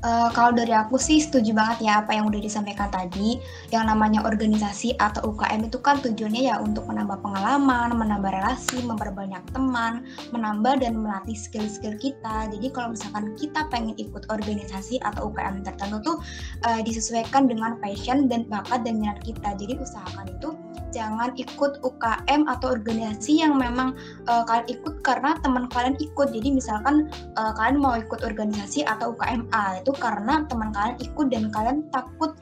Uh, 0.00 0.32
kalau 0.32 0.56
dari 0.56 0.72
aku 0.72 0.96
sih 0.96 1.20
setuju 1.20 1.52
banget 1.52 1.84
ya 1.84 1.92
apa 2.00 2.16
yang 2.16 2.28
udah 2.28 2.40
disampaikan 2.40 2.88
tadi. 2.88 3.36
Yang 3.68 3.84
namanya 3.92 4.24
organisasi 4.24 4.96
atau 4.96 5.32
UKM 5.32 5.68
itu 5.68 5.78
kan 5.80 6.00
tujuannya 6.00 6.48
ya 6.48 6.56
untuk 6.56 6.88
menambah 6.88 7.20
pengalaman, 7.20 7.92
menambah 7.96 8.32
relasi, 8.32 8.80
memperbanyak 8.80 9.44
teman, 9.52 10.08
menambah 10.32 10.80
dan 10.80 10.96
melatih 10.96 11.36
skill-skill 11.36 11.96
kita. 12.00 12.48
Jadi 12.48 12.66
kalau 12.72 12.96
misalkan 12.96 13.36
kita 13.36 13.68
pengen 13.68 13.92
ikut 14.00 14.24
organisasi 14.32 15.00
atau 15.04 15.28
UKM 15.28 15.60
tertentu 15.62 16.00
tuh 16.00 16.16
uh, 16.64 16.80
disesuaikan 16.80 17.44
dengan 17.44 17.76
passion 17.84 18.24
dan 18.26 18.48
bakat 18.48 18.80
dan 18.82 18.98
minat 19.00 19.20
kita. 19.20 19.52
Jadi 19.60 19.76
usahakan 19.76 20.26
itu 20.32 20.56
jangan 20.90 21.30
ikut 21.38 21.80
UKM 21.86 22.50
atau 22.50 22.74
organisasi 22.74 23.42
yang 23.42 23.56
memang 23.56 23.94
uh, 24.26 24.42
kalian 24.46 24.66
ikut 24.70 24.94
karena 25.06 25.38
teman 25.40 25.70
kalian 25.70 25.96
ikut. 26.02 26.34
Jadi 26.34 26.48
misalkan 26.50 27.08
uh, 27.38 27.52
kalian 27.54 27.78
mau 27.78 27.94
ikut 27.94 28.20
organisasi 28.22 28.84
atau 28.86 29.14
UKM 29.14 29.46
A 29.54 29.80
itu 29.80 29.94
karena 29.96 30.44
teman 30.50 30.74
kalian 30.74 30.98
ikut 30.98 31.26
dan 31.30 31.48
kalian 31.54 31.86
takut 31.94 32.34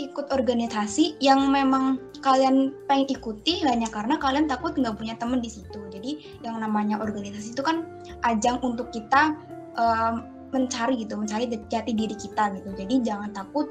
ikut 0.00 0.32
organisasi 0.32 1.20
yang 1.20 1.52
memang 1.52 2.00
kalian 2.24 2.72
pengen 2.88 3.08
ikuti 3.12 3.60
hanya 3.68 3.88
karena 3.92 4.16
kalian 4.16 4.48
takut 4.48 4.72
nggak 4.72 4.96
punya 4.96 5.16
teman 5.20 5.44
di 5.44 5.52
situ. 5.52 5.80
Jadi 5.92 6.40
yang 6.44 6.60
namanya 6.60 7.00
organisasi 7.00 7.52
itu 7.52 7.60
kan 7.60 7.84
ajang 8.24 8.60
untuk 8.64 8.88
kita 8.92 9.36
um, 9.76 10.24
mencari 10.50 11.04
gitu, 11.04 11.14
mencari 11.14 11.46
jati 11.68 11.92
diri 11.94 12.16
kita 12.16 12.50
gitu. 12.58 12.70
Jadi 12.74 12.94
jangan 13.06 13.30
takut 13.30 13.70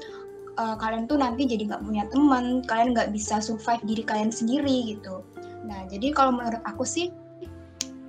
uh, 0.60 0.76
kalian 0.76 1.08
tuh 1.08 1.16
nanti 1.16 1.48
jadi 1.48 1.72
nggak 1.72 1.82
punya 1.88 2.04
teman, 2.12 2.60
kalian 2.68 2.92
nggak 2.92 3.16
bisa 3.16 3.40
survive 3.40 3.80
diri 3.88 4.04
kalian 4.04 4.28
sendiri 4.28 4.92
gitu. 4.92 5.24
Nah 5.64 5.88
jadi 5.88 6.12
kalau 6.12 6.36
menurut 6.36 6.60
aku 6.68 6.84
sih 6.84 7.08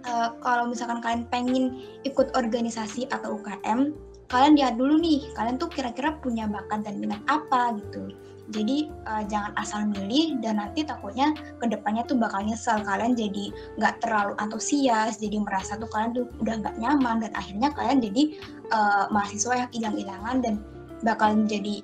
uh, 0.05 0.35
kalau 0.43 0.67
misalkan 0.69 0.99
kalian 0.99 1.23
pengen 1.31 1.65
ikut 2.03 2.35
organisasi 2.35 3.07
atau 3.09 3.39
UKM 3.39 3.95
kalian 4.31 4.55
lihat 4.55 4.79
dulu 4.79 4.95
nih 4.95 5.27
kalian 5.35 5.59
tuh 5.59 5.67
kira-kira 5.67 6.15
punya 6.23 6.47
bakat 6.47 6.87
dan 6.87 7.03
minat 7.03 7.19
apa 7.27 7.75
gitu 7.75 8.15
jadi 8.51 8.91
uh, 9.07 9.23
jangan 9.27 9.51
asal 9.59 9.83
milih 9.87 10.39
dan 10.39 10.59
nanti 10.59 10.83
takutnya 10.83 11.35
ke 11.59 11.67
depannya 11.67 12.03
tuh 12.07 12.19
bakal 12.19 12.43
nyesel 12.43 12.79
kalian 12.83 13.15
jadi 13.15 13.51
nggak 13.79 13.99
terlalu 14.03 14.33
antusias 14.39 15.19
jadi 15.19 15.39
merasa 15.39 15.75
tuh 15.79 15.87
kalian 15.91 16.11
tuh 16.15 16.25
udah 16.39 16.55
nggak 16.63 16.75
nyaman 16.79 17.23
dan 17.27 17.31
akhirnya 17.35 17.69
kalian 17.75 17.99
jadi 17.99 18.23
uh, 18.71 19.05
mahasiswa 19.11 19.67
yang 19.67 19.71
hilang-hilangan 19.75 20.37
dan 20.43 20.53
bakal 21.03 21.35
jadi 21.47 21.83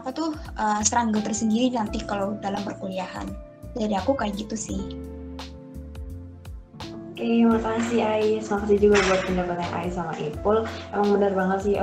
apa 0.00 0.16
tuh 0.16 0.32
uh, 0.56 0.80
struggle 0.80 1.20
tersendiri 1.20 1.76
nanti 1.76 2.00
kalau 2.08 2.40
dalam 2.40 2.64
perkuliahan 2.64 3.28
dari 3.76 3.92
aku 3.92 4.16
kayak 4.16 4.32
gitu 4.40 4.56
sih 4.56 4.80
Oke, 7.20 7.44
makasih 7.44 8.00
Ais. 8.00 8.48
Makasih 8.48 8.80
juga 8.80 8.96
buat 9.04 9.20
pendapatnya 9.28 9.68
Ais 9.76 9.92
sama 9.92 10.16
Ipul. 10.16 10.64
Emang 10.88 11.20
benar 11.20 11.36
banget 11.36 11.58
sih 11.68 11.74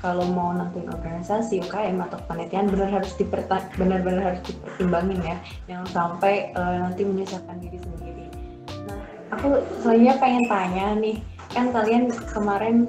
kalau 0.00 0.24
mau 0.24 0.56
nentuin 0.56 0.88
organisasi 0.88 1.60
UKM 1.68 2.00
atau 2.00 2.16
penelitian 2.24 2.64
benar 2.72 2.88
harus 2.88 3.12
benar-benar 3.76 4.32
harus 4.32 4.42
dipertimbangin 4.48 5.20
ya. 5.20 5.36
Jangan 5.68 5.88
sampai 5.92 6.48
uh, 6.56 6.80
nanti 6.80 7.04
menyusahkan 7.04 7.60
diri 7.60 7.76
sendiri. 7.76 8.24
Nah, 8.88 8.98
aku 9.36 9.60
selanjutnya 9.84 10.16
pengen 10.16 10.44
tanya 10.48 10.86
nih, 10.96 11.16
kan 11.52 11.66
kalian 11.76 12.08
kemarin 12.32 12.88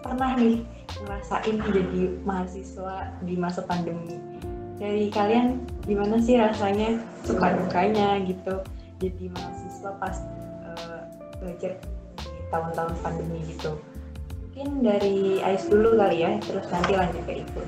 pernah 0.00 0.32
nih 0.40 0.64
ngerasain 1.02 1.56
jadi 1.58 2.02
mahasiswa 2.22 3.10
di 3.26 3.34
masa 3.34 3.66
pandemi. 3.66 4.18
Dari 4.78 5.10
kalian 5.10 5.62
gimana 5.86 6.18
sih 6.18 6.38
rasanya 6.38 6.98
suka 7.22 7.54
dukanya 7.58 8.18
gitu? 8.26 8.62
Jadi 9.02 9.30
mahasiswa 9.34 9.90
pas 9.98 10.16
belajar 11.42 11.74
di 12.22 12.42
tahun-tahun 12.54 12.94
pandemi 13.02 13.42
gitu. 13.50 13.74
Mungkin 14.46 14.68
dari 14.86 15.42
Ais 15.42 15.66
dulu 15.66 15.98
kali 15.98 16.22
ya 16.22 16.38
terus 16.38 16.66
nanti 16.70 16.94
lanjut 16.94 17.22
ke 17.26 17.42
Ibu. 17.42 17.60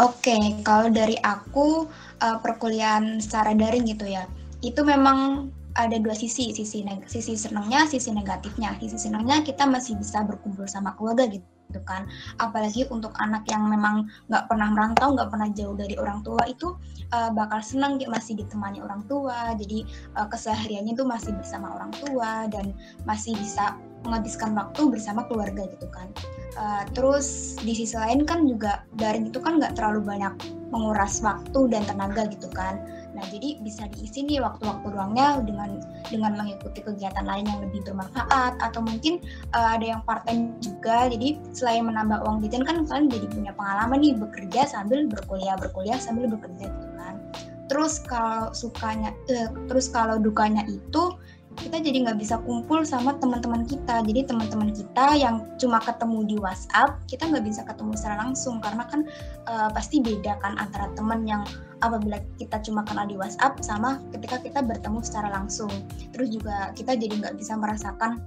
Oke, 0.00 0.34
okay, 0.34 0.42
kalau 0.64 0.88
dari 0.88 1.14
aku 1.20 1.86
uh, 2.24 2.38
perkuliahan 2.40 3.20
secara 3.22 3.54
daring 3.54 3.86
gitu 3.86 4.08
ya, 4.08 4.24
itu 4.64 4.80
memang 4.82 5.52
ada 5.76 5.96
dua 5.96 6.12
sisi, 6.12 6.52
sisi 6.52 6.84
neg 6.84 7.08
sisi 7.08 7.36
senangnya, 7.36 7.88
sisi 7.88 8.12
negatifnya. 8.12 8.76
Sisi 8.80 9.08
senangnya 9.08 9.40
kita 9.40 9.64
masih 9.64 9.96
bisa 9.96 10.24
berkumpul 10.24 10.68
sama 10.68 10.92
keluarga 10.96 11.28
gitu 11.28 11.80
kan. 11.88 12.04
Apalagi 12.36 12.84
untuk 12.92 13.16
anak 13.16 13.48
yang 13.48 13.64
memang 13.68 14.08
nggak 14.28 14.44
pernah 14.52 14.68
merantau 14.68 15.16
nggak 15.16 15.30
pernah 15.32 15.48
jauh 15.56 15.72
dari 15.72 15.96
orang 15.96 16.20
tua 16.20 16.44
itu 16.44 16.76
uh, 17.16 17.30
bakal 17.32 17.64
senang 17.64 17.96
masih 18.04 18.36
ditemani 18.36 18.84
orang 18.84 19.00
tua. 19.08 19.56
Jadi 19.56 19.88
uh, 20.16 20.28
kesehariannya 20.28 20.92
tuh 20.92 21.08
masih 21.08 21.32
bersama 21.32 21.72
orang 21.80 21.92
tua 22.04 22.48
dan 22.52 22.76
masih 23.08 23.32
bisa 23.40 23.76
menghabiskan 24.02 24.52
waktu 24.58 24.82
bersama 24.92 25.24
keluarga 25.30 25.64
gitu 25.72 25.88
kan. 25.88 26.12
Uh, 26.52 26.84
terus 26.92 27.56
di 27.64 27.72
sisi 27.72 27.96
lain 27.96 28.28
kan 28.28 28.44
juga 28.44 28.84
daring 29.00 29.32
itu 29.32 29.40
kan 29.40 29.56
nggak 29.56 29.72
terlalu 29.80 30.04
banyak 30.04 30.36
menguras 30.68 31.20
waktu 31.24 31.68
dan 31.68 31.84
tenaga 31.84 32.28
gitu 32.28 32.48
kan 32.52 32.80
Nah, 33.12 33.24
jadi 33.28 33.60
bisa 33.60 33.84
diisi 33.92 34.24
nih 34.24 34.40
waktu-waktu 34.40 34.88
luangnya 34.88 35.44
dengan 35.44 35.80
dengan 36.08 36.32
mengikuti 36.36 36.80
kegiatan 36.80 37.24
lain 37.28 37.44
yang 37.44 37.60
lebih 37.60 37.84
bermanfaat 37.84 38.56
atau 38.60 38.80
mungkin 38.80 39.20
uh, 39.52 39.76
ada 39.76 39.96
yang 39.96 40.00
part 40.08 40.24
time 40.24 40.56
juga. 40.64 41.12
Jadi 41.12 41.36
selain 41.52 41.84
menambah 41.84 42.24
uang 42.24 42.40
jajan 42.48 42.64
kan 42.64 42.84
kalian 42.88 43.12
jadi 43.12 43.26
punya 43.28 43.52
pengalaman 43.52 43.98
nih 44.00 44.14
bekerja 44.16 44.64
sambil 44.64 45.04
berkuliah, 45.08 45.56
berkuliah 45.60 46.00
sambil 46.00 46.28
bekerja 46.28 46.72
gitu 46.72 46.88
kan. 46.96 47.14
Terus 47.68 48.00
kalau 48.04 48.52
sukanya 48.56 49.12
uh, 49.28 49.48
terus 49.68 49.92
kalau 49.92 50.16
dukanya 50.16 50.64
itu 50.68 51.16
kita 51.60 51.84
jadi 51.84 52.08
nggak 52.08 52.16
bisa 52.16 52.40
kumpul 52.48 52.80
sama 52.80 53.12
teman-teman 53.20 53.68
kita. 53.68 54.00
Jadi 54.00 54.24
teman-teman 54.24 54.72
kita 54.72 55.20
yang 55.20 55.44
cuma 55.60 55.84
ketemu 55.84 56.24
di 56.24 56.36
WhatsApp, 56.40 56.96
kita 57.04 57.28
nggak 57.28 57.44
bisa 57.44 57.60
ketemu 57.68 57.92
secara 57.92 58.16
langsung 58.24 58.56
karena 58.64 58.88
kan 58.88 59.00
uh, 59.44 59.68
pasti 59.68 60.00
beda 60.00 60.40
kan 60.40 60.56
antara 60.56 60.88
teman 60.96 61.28
yang 61.28 61.44
apabila 61.82 62.22
kita 62.38 62.62
cuma 62.62 62.86
kenal 62.86 63.04
di 63.10 63.18
WhatsApp 63.18 63.58
sama 63.60 63.98
ketika 64.14 64.38
kita 64.38 64.60
bertemu 64.62 65.02
secara 65.02 65.28
langsung. 65.34 65.70
Terus 66.14 66.30
juga 66.30 66.70
kita 66.72 66.94
jadi 66.94 67.18
nggak 67.18 67.34
bisa 67.36 67.58
merasakan 67.58 68.22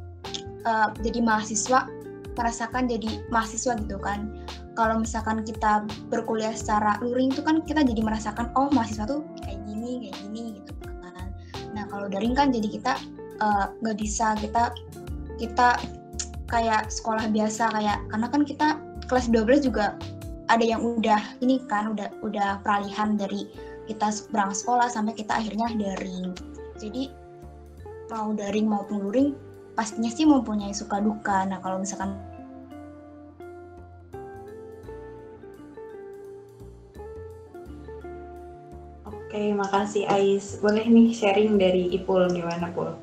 uh, 0.67 0.91
jadi 0.99 1.23
mahasiswa 1.23 1.87
merasakan 2.35 2.91
jadi 2.91 3.23
mahasiswa 3.31 3.79
gitu 3.79 3.97
kan. 3.97 4.27
Kalau 4.75 4.99
misalkan 4.99 5.47
kita 5.47 5.87
berkuliah 6.11 6.51
secara 6.51 6.99
luring 6.99 7.31
itu 7.31 7.39
kan 7.39 7.63
kita 7.63 7.79
jadi 7.87 8.03
merasakan 8.03 8.51
oh 8.59 8.67
mahasiswa 8.75 9.07
tuh 9.07 9.23
kayak 9.39 9.63
gini 9.63 10.11
kayak 10.11 10.17
gini 10.27 10.43
gitu 10.59 10.71
kan. 10.83 11.27
Nah 11.71 11.87
kalau 11.87 12.11
daring 12.11 12.35
kan 12.35 12.51
jadi 12.51 12.67
kita 12.67 12.93
eh, 13.39 13.65
nggak 13.79 13.95
uh, 13.95 13.99
bisa 13.99 14.35
kita 14.43 14.75
kita 15.39 15.79
kayak 16.51 16.91
sekolah 16.91 17.31
biasa 17.31 17.71
kayak 17.71 18.03
karena 18.11 18.27
kan 18.27 18.41
kita 18.43 18.67
kelas 19.07 19.31
12 19.31 19.67
juga 19.71 19.95
ada 20.45 20.61
yang 20.61 20.81
udah 20.81 21.41
ini 21.41 21.61
kan 21.65 21.97
udah 21.97 22.09
udah 22.21 22.61
peralihan 22.61 23.17
dari 23.17 23.49
kita 23.89 24.13
berangkat 24.29 24.61
sekolah 24.61 24.87
sampai 24.89 25.13
kita 25.17 25.33
akhirnya 25.33 25.69
daring 25.73 26.33
jadi 26.77 27.09
mau 28.13 28.29
daring 28.33 28.69
maupun 28.69 29.09
luring 29.09 29.29
pastinya 29.73 30.09
sih 30.13 30.29
mempunyai 30.29 30.73
suka 30.73 31.01
duka 31.01 31.45
nah 31.49 31.57
kalau 31.61 31.81
misalkan 31.81 32.13
Oke, 39.35 39.51
makasih 39.51 40.07
Ais. 40.07 40.63
Boleh 40.63 40.87
nih 40.87 41.11
sharing 41.11 41.59
dari 41.59 41.91
Ipul 41.91 42.31
gimana, 42.31 42.71
Pul? 42.71 42.95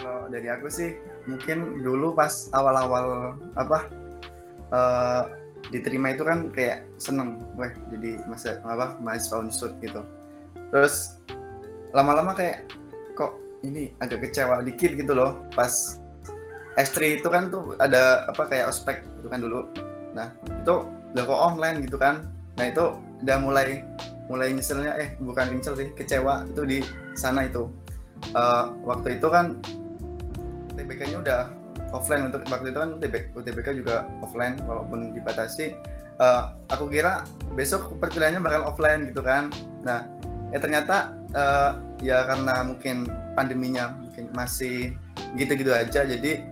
Kalau 0.00 0.32
dari 0.32 0.48
aku 0.48 0.72
sih, 0.72 0.96
mungkin 1.28 1.84
dulu 1.84 2.16
pas 2.16 2.48
awal-awal 2.56 3.36
apa 3.52 3.92
uh, 4.72 5.22
diterima 5.70 6.16
itu 6.16 6.26
kan 6.26 6.50
kayak 6.50 6.88
seneng, 6.98 7.38
wah 7.54 7.70
jadi 7.92 8.18
masa 8.26 8.58
apa 8.66 8.98
mahasiswa 8.98 9.44
unsur 9.44 9.70
gitu. 9.78 10.02
Terus 10.72 11.20
lama-lama 11.92 12.32
kayak 12.32 12.66
kok 13.14 13.36
ini 13.62 13.92
agak 14.00 14.26
kecewa 14.26 14.64
dikit 14.64 14.96
gitu 14.96 15.12
loh 15.12 15.44
pas 15.52 16.00
S3 16.80 17.20
itu 17.20 17.28
kan 17.28 17.52
tuh 17.52 17.76
ada 17.76 18.24
apa 18.32 18.48
kayak 18.48 18.72
ospek 18.72 19.04
itu 19.20 19.28
kan 19.28 19.40
dulu. 19.44 19.68
Nah 20.16 20.32
itu 20.48 20.74
udah 21.12 21.24
kok 21.28 21.40
online 21.52 21.84
gitu 21.84 22.00
kan. 22.00 22.24
Nah 22.56 22.64
itu 22.72 22.96
udah 23.22 23.36
mulai 23.38 23.84
mulai 24.26 24.56
nyeselnya 24.56 24.96
eh 24.96 25.12
bukan 25.20 25.52
nyesel 25.52 25.76
sih 25.76 25.92
kecewa 25.92 26.48
itu 26.48 26.62
di 26.64 26.78
sana 27.12 27.44
itu. 27.44 27.68
Uh, 28.32 28.72
waktu 28.86 29.18
itu 29.18 29.26
kan 29.28 29.58
TBK-nya 30.78 31.18
udah 31.20 31.40
offline 31.92 32.32
untuk 32.32 32.44
waktu 32.48 32.72
itu 32.72 32.78
kan 32.80 32.90
UTBK 33.36 33.68
juga 33.78 34.08
offline 34.24 34.56
walaupun 34.64 35.12
dibatasi. 35.12 35.76
Uh, 36.20 36.52
aku 36.68 36.92
kira 36.92 37.24
besok 37.56 37.96
perkuliahannya 38.00 38.40
bakal 38.44 38.68
offline 38.68 39.08
gitu 39.08 39.24
kan. 39.24 39.48
Nah 39.84 40.04
ya 40.52 40.58
ternyata 40.60 41.16
uh, 41.32 41.72
ya 42.04 42.28
karena 42.28 42.60
mungkin 42.68 43.08
pandeminya 43.32 43.96
mungkin 43.96 44.28
masih 44.36 44.92
gitu-gitu 45.36 45.72
aja 45.72 46.04
jadi 46.04 46.44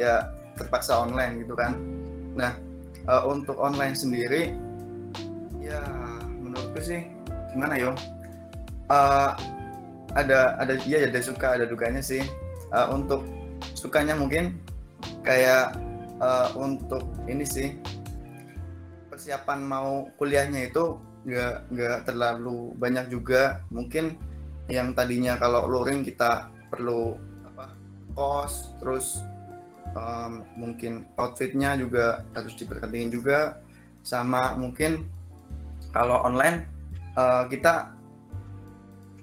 ya 0.00 0.32
terpaksa 0.56 0.96
online 1.04 1.44
gitu 1.44 1.52
kan 1.52 1.76
nah 2.34 2.56
uh, 3.04 3.28
untuk 3.28 3.60
online 3.60 3.92
sendiri 3.92 4.56
ya 5.60 5.84
menurutku 6.40 6.80
sih 6.80 7.04
gimana 7.52 7.76
yo 7.76 7.92
uh, 8.88 9.36
ada 10.16 10.56
ada 10.56 10.74
ya 10.88 11.04
ada 11.04 11.20
suka 11.20 11.60
ada 11.60 11.68
dukanya 11.68 12.00
sih 12.00 12.24
uh, 12.72 12.88
untuk 12.90 13.28
sukanya 13.76 14.16
mungkin 14.16 14.56
kayak 15.24 15.74
uh, 16.20 16.52
untuk 16.54 17.02
ini 17.26 17.42
sih 17.42 17.74
persiapan 19.08 19.64
mau 19.64 20.06
kuliahnya 20.20 20.68
itu 20.68 21.00
nggak 21.24 21.72
nggak 21.72 21.98
terlalu 22.04 22.76
banyak 22.76 23.08
juga. 23.08 23.64
Mungkin 23.72 24.20
yang 24.68 24.92
tadinya 24.92 25.40
kalau 25.40 25.64
luring 25.68 26.04
kita 26.04 26.52
perlu 26.68 27.16
apa 27.48 27.72
kos 28.12 28.76
terus 28.80 29.24
um, 29.96 30.44
mungkin 30.54 31.08
outfitnya 31.16 31.74
juga 31.80 32.22
harus 32.36 32.54
diperhatiin 32.60 33.10
juga. 33.10 33.58
Sama 34.04 34.52
mungkin 34.60 35.08
kalau 35.96 36.20
online 36.28 36.68
uh, 37.16 37.48
kita 37.48 37.96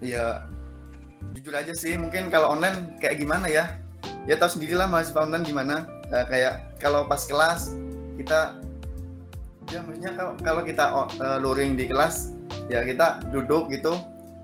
ya 0.02 0.50
jujur 1.38 1.54
aja 1.54 1.78
sih 1.78 1.94
mungkin 1.94 2.34
kalau 2.34 2.58
online 2.58 2.98
kayak 2.98 3.22
gimana 3.22 3.46
ya 3.46 3.78
ya 4.30 4.36
tahu 4.38 4.60
sendirilah 4.60 4.88
mahasiswa 4.90 5.22
online 5.26 5.46
gimana? 5.46 5.76
Uh, 6.12 6.26
kayak 6.28 6.78
kalau 6.78 7.08
pas 7.08 7.24
kelas 7.24 7.72
kita 8.20 8.60
ya 9.72 9.80
maksudnya 9.86 10.12
kalau 10.14 10.34
kalau 10.44 10.62
kita 10.68 10.86
uh, 10.92 11.38
luring 11.40 11.80
di 11.80 11.88
kelas 11.88 12.36
ya 12.68 12.84
kita 12.84 13.24
duduk 13.32 13.72
gitu 13.72 13.96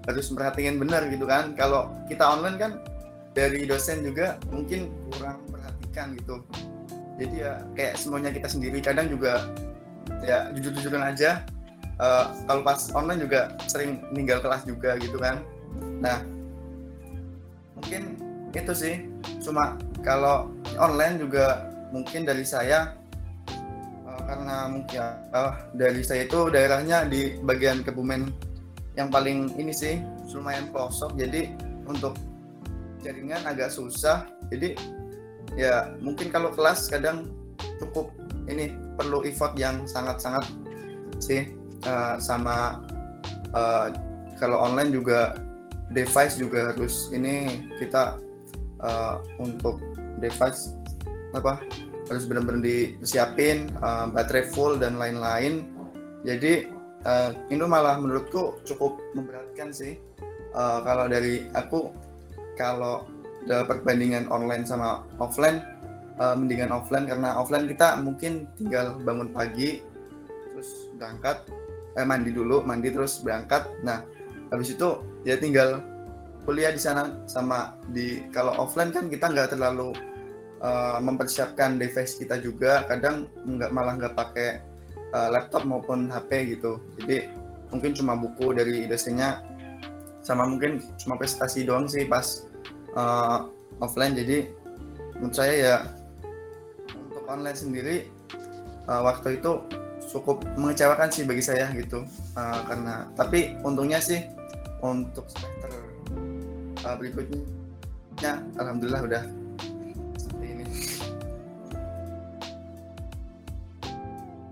harus 0.07 0.25
memperhatikan 0.31 0.79
benar 0.79 1.03
gitu 1.11 1.27
kan. 1.27 1.51
Kalau 1.53 1.91
kita 2.07 2.23
online 2.23 2.57
kan 2.57 2.71
dari 3.35 3.67
dosen 3.67 4.01
juga 4.01 4.39
mungkin 4.49 4.89
kurang 5.11 5.43
perhatikan 5.51 6.15
gitu. 6.15 6.41
Jadi 7.19 7.35
ya 7.43 7.59
kayak 7.75 7.93
semuanya 7.99 8.31
kita 8.31 8.47
sendiri. 8.47 8.79
Kadang 8.79 9.11
juga 9.11 9.51
ya 10.23 10.49
jujur-jujuran 10.55 11.03
aja. 11.03 11.43
Uh, 11.97 12.29
kalau 12.45 12.61
pas 12.61 12.79
online 12.93 13.25
juga 13.25 13.57
sering 13.67 13.99
ninggal 14.13 14.39
kelas 14.39 14.63
juga 14.63 14.95
gitu 15.01 15.19
kan. 15.19 15.43
Nah 15.99 16.23
mungkin 17.77 18.17
itu 18.55 18.73
sih 18.73 19.05
cuma 19.47 19.79
kalau 20.03 20.51
online 20.75 21.23
juga 21.23 21.71
mungkin 21.95 22.27
dari 22.27 22.43
saya 22.43 22.91
uh, 24.03 24.21
karena 24.27 24.67
mungkin 24.67 24.99
uh, 25.31 25.55
dari 25.71 26.03
saya 26.03 26.27
itu 26.27 26.51
daerahnya 26.51 27.07
di 27.07 27.39
bagian 27.39 27.79
Kebumen 27.79 28.27
yang 28.99 29.07
paling 29.07 29.55
ini 29.55 29.71
sih 29.71 30.03
lumayan 30.35 30.69
pelosok. 30.69 31.15
Jadi 31.15 31.53
untuk 31.87 32.17
jaringan 33.01 33.45
agak 33.47 33.71
susah. 33.71 34.27
Jadi 34.51 34.75
ya 35.55 35.95
mungkin 36.03 36.29
kalau 36.29 36.51
kelas 36.51 36.91
kadang 36.91 37.31
cukup 37.79 38.11
ini 38.51 38.73
perlu 38.99 39.23
effort 39.25 39.55
yang 39.55 39.85
sangat-sangat 39.87 40.45
sih 41.17 41.49
uh, 41.87 42.19
sama 42.21 42.83
uh, 43.55 43.89
kalau 44.37 44.61
online 44.61 44.93
juga 44.93 45.37
device 45.93 46.37
juga 46.37 46.73
harus 46.73 47.09
ini 47.15 47.65
kita 47.81 48.21
uh, 48.81 49.21
untuk 49.41 49.81
device 50.21 50.73
apa 51.35 51.61
harus 52.07 52.23
benar-benar 52.23 52.63
disiapin 52.63 53.67
uh, 53.83 54.07
baterai 54.07 54.47
full 54.51 54.79
dan 54.79 54.95
lain-lain. 54.95 55.67
Jadi 56.23 56.71
uh, 57.03 57.35
ini 57.51 57.63
malah 57.67 57.99
menurutku 57.99 58.63
cukup 58.63 58.99
memberatkan 59.13 59.75
sih. 59.75 59.99
Uh, 60.55 60.81
kalau 60.81 61.05
dari 61.11 61.45
aku 61.53 61.91
kalau 62.57 63.05
dalam 63.45 63.67
perbandingan 63.67 64.25
online 64.31 64.65
sama 64.65 65.05
offline 65.21 65.61
uh, 66.17 66.33
mendingan 66.33 66.73
offline 66.73 67.05
karena 67.05 67.37
offline 67.37 67.69
kita 67.69 67.99
mungkin 68.01 68.49
tinggal 68.57 68.97
bangun 69.03 69.29
pagi 69.31 69.83
terus 70.51 70.89
berangkat 70.97 71.45
eh 71.97 72.05
mandi 72.05 72.33
dulu 72.33 72.65
mandi 72.65 72.89
terus 72.89 73.21
berangkat. 73.21 73.67
Nah 73.85 74.01
habis 74.49 74.73
itu 74.73 75.03
ya 75.27 75.35
tinggal 75.37 75.83
kuliah 76.47 76.71
di 76.71 76.79
sana 76.79 77.27
sama 77.27 77.75
di 77.91 78.23
kalau 78.31 78.55
offline 78.55 78.95
kan 78.95 79.11
kita 79.11 79.27
nggak 79.27 79.51
terlalu 79.51 79.91
uh, 80.63 80.95
mempersiapkan 81.03 81.75
device 81.75 82.15
kita 82.15 82.39
juga. 82.39 82.87
Kadang 82.87 83.27
nggak 83.43 83.67
malah 83.75 83.99
nggak 83.99 84.15
pakai 84.15 84.63
uh, 85.11 85.27
laptop 85.27 85.67
maupun 85.67 86.07
HP 86.07 86.55
gitu. 86.55 86.79
Jadi 86.95 87.27
mungkin 87.67 87.91
cuma 87.91 88.15
buku 88.15 88.55
dari 88.55 88.87
dosennya 88.87 89.43
sama 90.23 90.47
mungkin 90.47 90.79
cuma 90.95 91.19
prestasi 91.19 91.67
doang 91.67 91.91
sih 91.91 92.07
pas 92.07 92.47
uh, 92.95 93.51
offline. 93.83 94.15
Jadi 94.15 94.47
menurut 95.19 95.35
saya 95.35 95.53
ya 95.59 95.75
untuk 96.95 97.27
online 97.27 97.59
sendiri 97.59 97.95
uh, 98.87 99.03
waktu 99.03 99.43
itu 99.43 99.67
cukup 100.07 100.47
mengecewakan 100.55 101.11
sih 101.11 101.27
bagi 101.27 101.43
saya 101.43 101.67
gitu. 101.75 102.07
Uh, 102.39 102.59
karena 102.71 103.11
tapi 103.19 103.59
untungnya 103.67 103.99
sih 103.99 104.23
untuk 104.79 105.27
semester 105.27 105.86
uh, 106.85 106.95
berikutnya 106.97 108.41
alhamdulillah 108.57 109.03
udah 109.05 109.23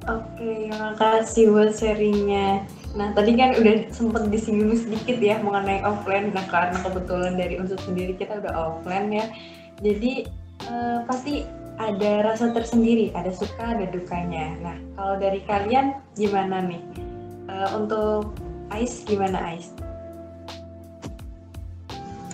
Oke, 0.05 0.69
makasih 0.69 1.49
buat 1.49 1.73
sharingnya. 1.73 2.61
Nah, 2.93 3.09
tadi 3.17 3.33
kan 3.33 3.57
udah 3.57 3.89
sempet 3.89 4.29
disinggung 4.29 4.77
sedikit 4.77 5.17
ya 5.17 5.41
mengenai 5.41 5.81
offline. 5.81 6.29
Nah, 6.29 6.45
karena 6.45 6.77
kebetulan 6.77 7.33
dari 7.33 7.57
unsur 7.57 7.81
sendiri 7.81 8.13
kita 8.13 8.37
udah 8.37 8.53
offline 8.53 9.09
ya. 9.09 9.25
Jadi, 9.81 10.29
eh, 10.61 10.99
pasti 11.09 11.49
ada 11.81 12.21
rasa 12.21 12.53
tersendiri, 12.53 13.17
ada 13.17 13.33
suka, 13.33 13.73
ada 13.75 13.89
dukanya. 13.89 14.53
Nah, 14.61 14.77
kalau 14.93 15.17
dari 15.17 15.41
kalian 15.41 15.97
gimana 16.13 16.61
nih? 16.61 16.81
Eh, 17.49 17.69
untuk 17.73 18.29
Ais, 18.69 19.01
gimana 19.09 19.41
Ais? 19.41 19.73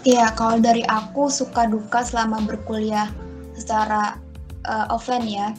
Iya, 0.01 0.33
kalau 0.33 0.57
dari 0.57 0.81
aku 0.89 1.29
suka 1.29 1.69
duka 1.69 2.01
selama 2.01 2.41
berkuliah 2.41 3.13
secara 3.53 4.17
uh, 4.65 4.89
offline 4.89 5.29
ya. 5.29 5.53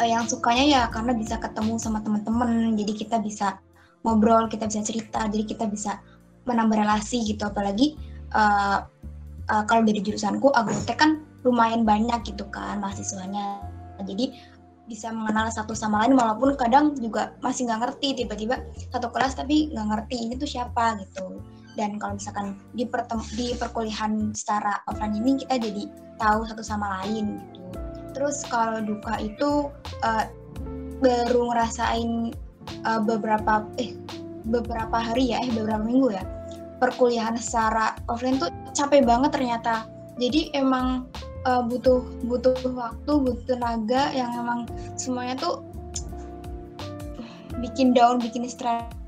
Uh, 0.00 0.08
yang 0.08 0.24
sukanya 0.24 0.64
ya 0.64 0.82
karena 0.88 1.12
bisa 1.12 1.36
ketemu 1.36 1.76
sama 1.76 2.00
teman-teman 2.00 2.72
jadi 2.72 2.92
kita 2.96 3.20
bisa 3.20 3.60
ngobrol 4.00 4.48
kita 4.48 4.64
bisa 4.64 4.80
cerita 4.80 5.28
jadi 5.28 5.44
kita 5.44 5.68
bisa 5.68 6.00
menambah 6.48 6.72
relasi 6.72 7.20
gitu. 7.20 7.44
Apalagi 7.44 8.00
uh, 8.32 8.80
uh, 9.52 9.62
kalau 9.68 9.84
dari 9.84 10.00
jurusanku 10.00 10.48
agrotek 10.56 10.96
kan 10.96 11.20
lumayan 11.44 11.84
banyak 11.84 12.32
gitu 12.32 12.48
kan 12.48 12.80
mahasiswanya. 12.80 13.60
Jadi 14.00 14.40
bisa 14.88 15.12
mengenal 15.12 15.52
satu 15.52 15.76
sama 15.76 16.08
lain 16.08 16.16
walaupun 16.16 16.56
kadang 16.56 16.96
juga 16.96 17.36
masih 17.44 17.68
nggak 17.68 17.80
ngerti 17.84 18.24
tiba-tiba 18.24 18.64
satu 18.88 19.12
kelas 19.12 19.36
tapi 19.36 19.68
nggak 19.68 19.86
ngerti 19.92 20.16
ini 20.16 20.34
tuh 20.40 20.48
siapa? 20.48 20.96
gitu 21.04 21.44
dan 21.78 21.98
kalau 22.02 22.18
misalkan 22.18 22.58
di, 22.74 22.88
di 23.36 23.46
perkuliahan 23.54 24.34
secara 24.34 24.82
offline 24.90 25.18
ini 25.18 25.38
kita 25.42 25.58
jadi 25.58 25.84
tahu 26.18 26.44
satu 26.48 26.62
sama 26.64 27.02
lain 27.02 27.38
gitu 27.54 27.80
Terus 28.14 28.42
kalau 28.46 28.82
duka 28.82 29.18
itu 29.22 29.70
uh, 30.02 30.24
baru 31.00 31.40
ngerasain 31.54 32.34
uh, 32.84 33.00
beberapa 33.00 33.64
eh 33.78 33.94
beberapa 34.48 34.98
hari 34.98 35.32
ya, 35.32 35.38
eh 35.40 35.52
beberapa 35.54 35.82
minggu 35.82 36.14
ya. 36.14 36.24
Perkuliahan 36.80 37.36
secara 37.36 37.96
offline 38.08 38.40
tuh 38.40 38.50
capek 38.74 39.04
banget 39.04 39.30
ternyata. 39.36 39.86
Jadi 40.20 40.52
emang 40.52 41.08
uh, 41.46 41.62
butuh 41.64 42.02
butuh 42.26 42.56
waktu, 42.76 43.12
butuh 43.20 43.44
tenaga 43.46 44.10
yang 44.12 44.32
emang 44.36 44.66
semuanya 45.00 45.38
tuh 45.38 45.64
bikin 47.60 47.92
down, 47.92 48.18
bikin 48.18 48.44
stres. 48.48 48.99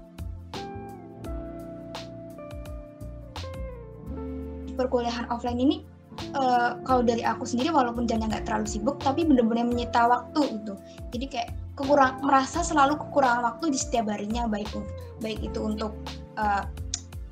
Perkuliahan 4.78 5.28
offline 5.28 5.60
ini 5.60 5.76
uh, 6.36 6.78
kalau 6.84 7.02
dari 7.04 7.24
aku 7.24 7.44
sendiri 7.48 7.72
walaupun 7.72 8.04
jamnya 8.04 8.28
nggak 8.38 8.44
terlalu 8.48 8.66
sibuk 8.68 8.96
tapi 9.00 9.24
bener-bener 9.24 9.66
menyita 9.68 10.08
waktu 10.08 10.60
gitu. 10.60 10.74
Jadi 11.14 11.26
kayak 11.28 11.50
kekurang 11.76 12.20
merasa 12.20 12.60
selalu 12.60 13.00
kekurangan 13.00 13.42
waktu 13.48 13.72
di 13.72 13.78
setiap 13.80 14.08
harinya 14.12 14.44
baik 14.48 14.68
baik 15.24 15.40
itu 15.40 15.58
untuk 15.60 15.96
uh, 16.36 16.68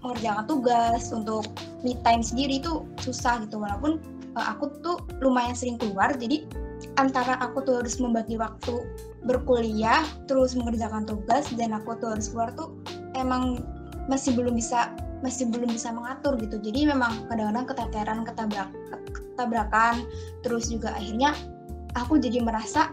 mengerjakan 0.01 0.49
tugas 0.49 1.13
untuk 1.13 1.45
me 1.85 1.93
time 2.01 2.25
sendiri 2.25 2.61
itu 2.61 2.89
susah 3.05 3.45
gitu. 3.45 3.61
Walaupun 3.61 4.01
uh, 4.37 4.47
aku 4.57 4.73
tuh 4.81 4.97
lumayan 5.21 5.57
sering 5.57 5.77
keluar 5.77 6.15
jadi 6.17 6.45
antara 6.97 7.37
aku 7.45 7.61
tuh 7.61 7.85
harus 7.85 8.01
membagi 8.01 8.41
waktu 8.41 8.85
berkuliah 9.29 10.01
terus 10.25 10.57
mengerjakan 10.57 11.05
tugas 11.05 11.45
dan 11.61 11.77
aku 11.77 11.97
tuh 12.01 12.17
harus 12.17 12.33
keluar 12.33 12.49
tuh 12.57 12.73
emang 13.13 13.61
masih 14.09 14.33
belum 14.33 14.57
bisa 14.57 14.89
masih 15.21 15.49
belum 15.49 15.71
bisa 15.73 15.93
mengatur 15.93 16.37
gitu. 16.41 16.57
Jadi 16.61 16.89
memang 16.89 17.29
kadang-kadang 17.29 17.67
keteteran 17.69 18.21
ketabrak 18.25 18.71
ketabrakan 19.11 20.05
terus 20.45 20.69
juga 20.69 20.93
akhirnya 20.97 21.33
aku 21.97 22.21
jadi 22.21 22.45
merasa 22.45 22.93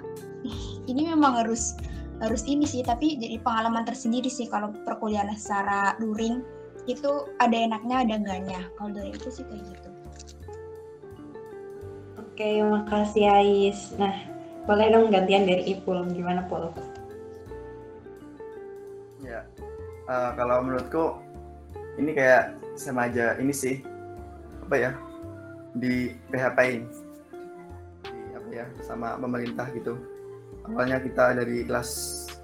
ini 0.89 1.11
memang 1.11 1.43
harus 1.43 1.75
harus 2.23 2.43
ini 2.47 2.67
sih. 2.67 2.83
Tapi 2.83 3.19
jadi 3.19 3.39
pengalaman 3.43 3.83
tersendiri 3.87 4.27
sih 4.31 4.47
kalau 4.47 4.71
perkuliahan 4.85 5.33
secara 5.35 5.95
luring 5.99 6.43
itu 6.87 7.27
ada 7.43 7.55
enaknya 7.55 8.03
ada 8.03 8.13
enggaknya. 8.15 8.61
Kalau 8.79 8.91
dari 8.95 9.11
itu 9.11 9.27
sih 9.27 9.43
kayak 9.47 9.63
gitu. 9.67 9.89
Oke 12.21 12.49
makasih 12.61 13.25
Ais. 13.27 13.95
Nah 13.97 14.37
boleh 14.67 14.91
dong 14.91 15.07
gantian 15.07 15.47
dari 15.47 15.63
Ipul 15.71 16.03
gimana 16.11 16.43
Pul 16.51 16.67
ya 19.23 19.47
uh, 20.11 20.35
kalau 20.35 20.59
menurutku 20.59 21.23
ini 21.97 22.13
kayak 22.13 22.57
sama 22.77 23.09
aja 23.09 23.35
ini 23.41 23.51
sih 23.51 23.81
apa 24.69 24.75
ya 24.77 24.91
di 25.73 26.13
PHP 26.29 26.59
di 28.05 28.21
apa 28.33 28.49
ya 28.53 28.65
sama 28.85 29.17
pemerintah 29.17 29.67
gitu. 29.73 29.97
Awalnya 30.67 30.99
kita 31.01 31.37
dari 31.37 31.63
kelas 31.63 31.89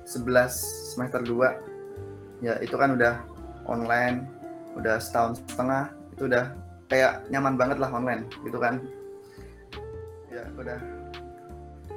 11 0.07 0.95
semester 0.95 1.21
2 1.21 2.43
ya 2.43 2.59
itu 2.59 2.75
kan 2.75 2.95
udah 2.97 3.23
online 3.69 4.27
udah 4.75 4.97
setahun 4.97 5.39
setengah 5.45 5.93
itu 6.17 6.25
udah 6.27 6.45
kayak 6.89 7.25
nyaman 7.29 7.55
banget 7.55 7.77
lah 7.81 7.89
online 7.93 8.25
gitu 8.45 8.57
kan. 8.57 8.81
Ya 10.33 10.49
udah. 10.57 10.79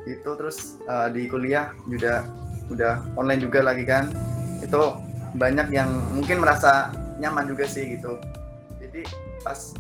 Itu 0.07 0.39
terus 0.39 0.79
uh, 0.87 1.11
di 1.11 1.27
kuliah 1.27 1.73
juga 1.89 2.27
udah 2.71 3.03
online 3.17 3.41
juga 3.43 3.65
lagi 3.65 3.85
kan. 3.89 4.13
Itu 4.61 4.99
banyak 5.37 5.69
yang 5.73 5.91
mungkin 6.17 6.41
merasa 6.41 6.95
nyaman 7.21 7.49
juga 7.49 7.65
sih 7.69 7.97
gitu. 7.97 8.21
Jadi 8.81 9.03
pas 9.43 9.75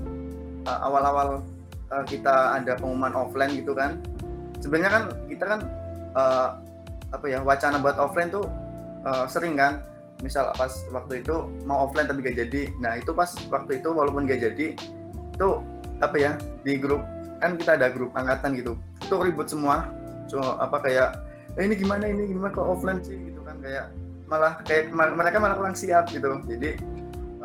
uh, 0.66 0.78
awal-awal 0.84 1.44
uh, 1.92 2.04
kita 2.08 2.58
ada 2.58 2.76
pengumuman 2.80 3.12
offline 3.14 3.54
gitu 3.56 3.76
kan 3.76 4.00
sebenarnya 4.66 4.90
kan 4.90 5.04
kita 5.30 5.44
kan 5.46 5.60
uh, 6.16 6.48
apa 7.14 7.26
ya 7.30 7.38
wacana 7.44 7.78
buat 7.78 7.96
offline 8.00 8.34
tuh 8.34 8.46
uh, 9.06 9.24
sering 9.30 9.54
kan. 9.54 9.82
Misal 10.24 10.48
pas 10.56 10.72
waktu 10.96 11.20
itu 11.20 11.44
mau 11.68 11.84
offline 11.84 12.08
tapi 12.08 12.24
gak 12.24 12.40
jadi. 12.40 12.72
Nah 12.80 12.96
itu 12.96 13.12
pas 13.12 13.28
waktu 13.52 13.84
itu 13.84 13.88
walaupun 13.92 14.24
gak 14.24 14.40
jadi 14.40 14.72
itu 15.36 15.48
apa 16.00 16.16
ya 16.16 16.32
di 16.64 16.80
grup 16.80 17.04
kan 17.38 17.60
kita 17.60 17.76
ada 17.76 17.92
grup 17.92 18.16
angkatan 18.16 18.56
gitu. 18.56 18.80
Itu 19.04 19.20
ribut 19.20 19.52
semua. 19.52 19.92
So 20.26 20.40
apa 20.40 20.80
kayak 20.80 21.20
eh, 21.60 21.68
ini 21.68 21.76
gimana 21.76 22.08
ini 22.08 22.32
gimana 22.32 22.48
kok 22.48 22.64
offline 22.64 23.04
sih? 23.04 23.14
Gitu 23.14 23.40
kan 23.44 23.60
kayak 23.60 23.92
malah 24.26 24.56
kayak 24.64 24.90
mereka 24.90 25.36
malah 25.36 25.56
kurang 25.60 25.76
siap 25.76 26.08
gitu. 26.08 26.40
Jadi 26.48 26.80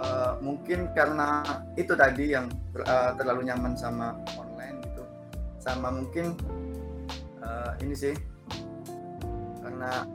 uh, 0.02 0.32
mungkin 0.42 0.90
karena 0.98 1.46
itu 1.78 1.94
tadi 1.94 2.34
yang 2.34 2.50
uh, 2.84 3.14
terlalu 3.16 3.48
nyaman 3.48 3.78
sama 3.78 4.18
online 4.36 4.82
gitu. 4.90 5.04
Sama 5.62 5.94
mungkin 5.94 6.34
uh, 7.46 7.78
ini 7.80 7.94
sih 7.94 8.16
karena 9.62 10.06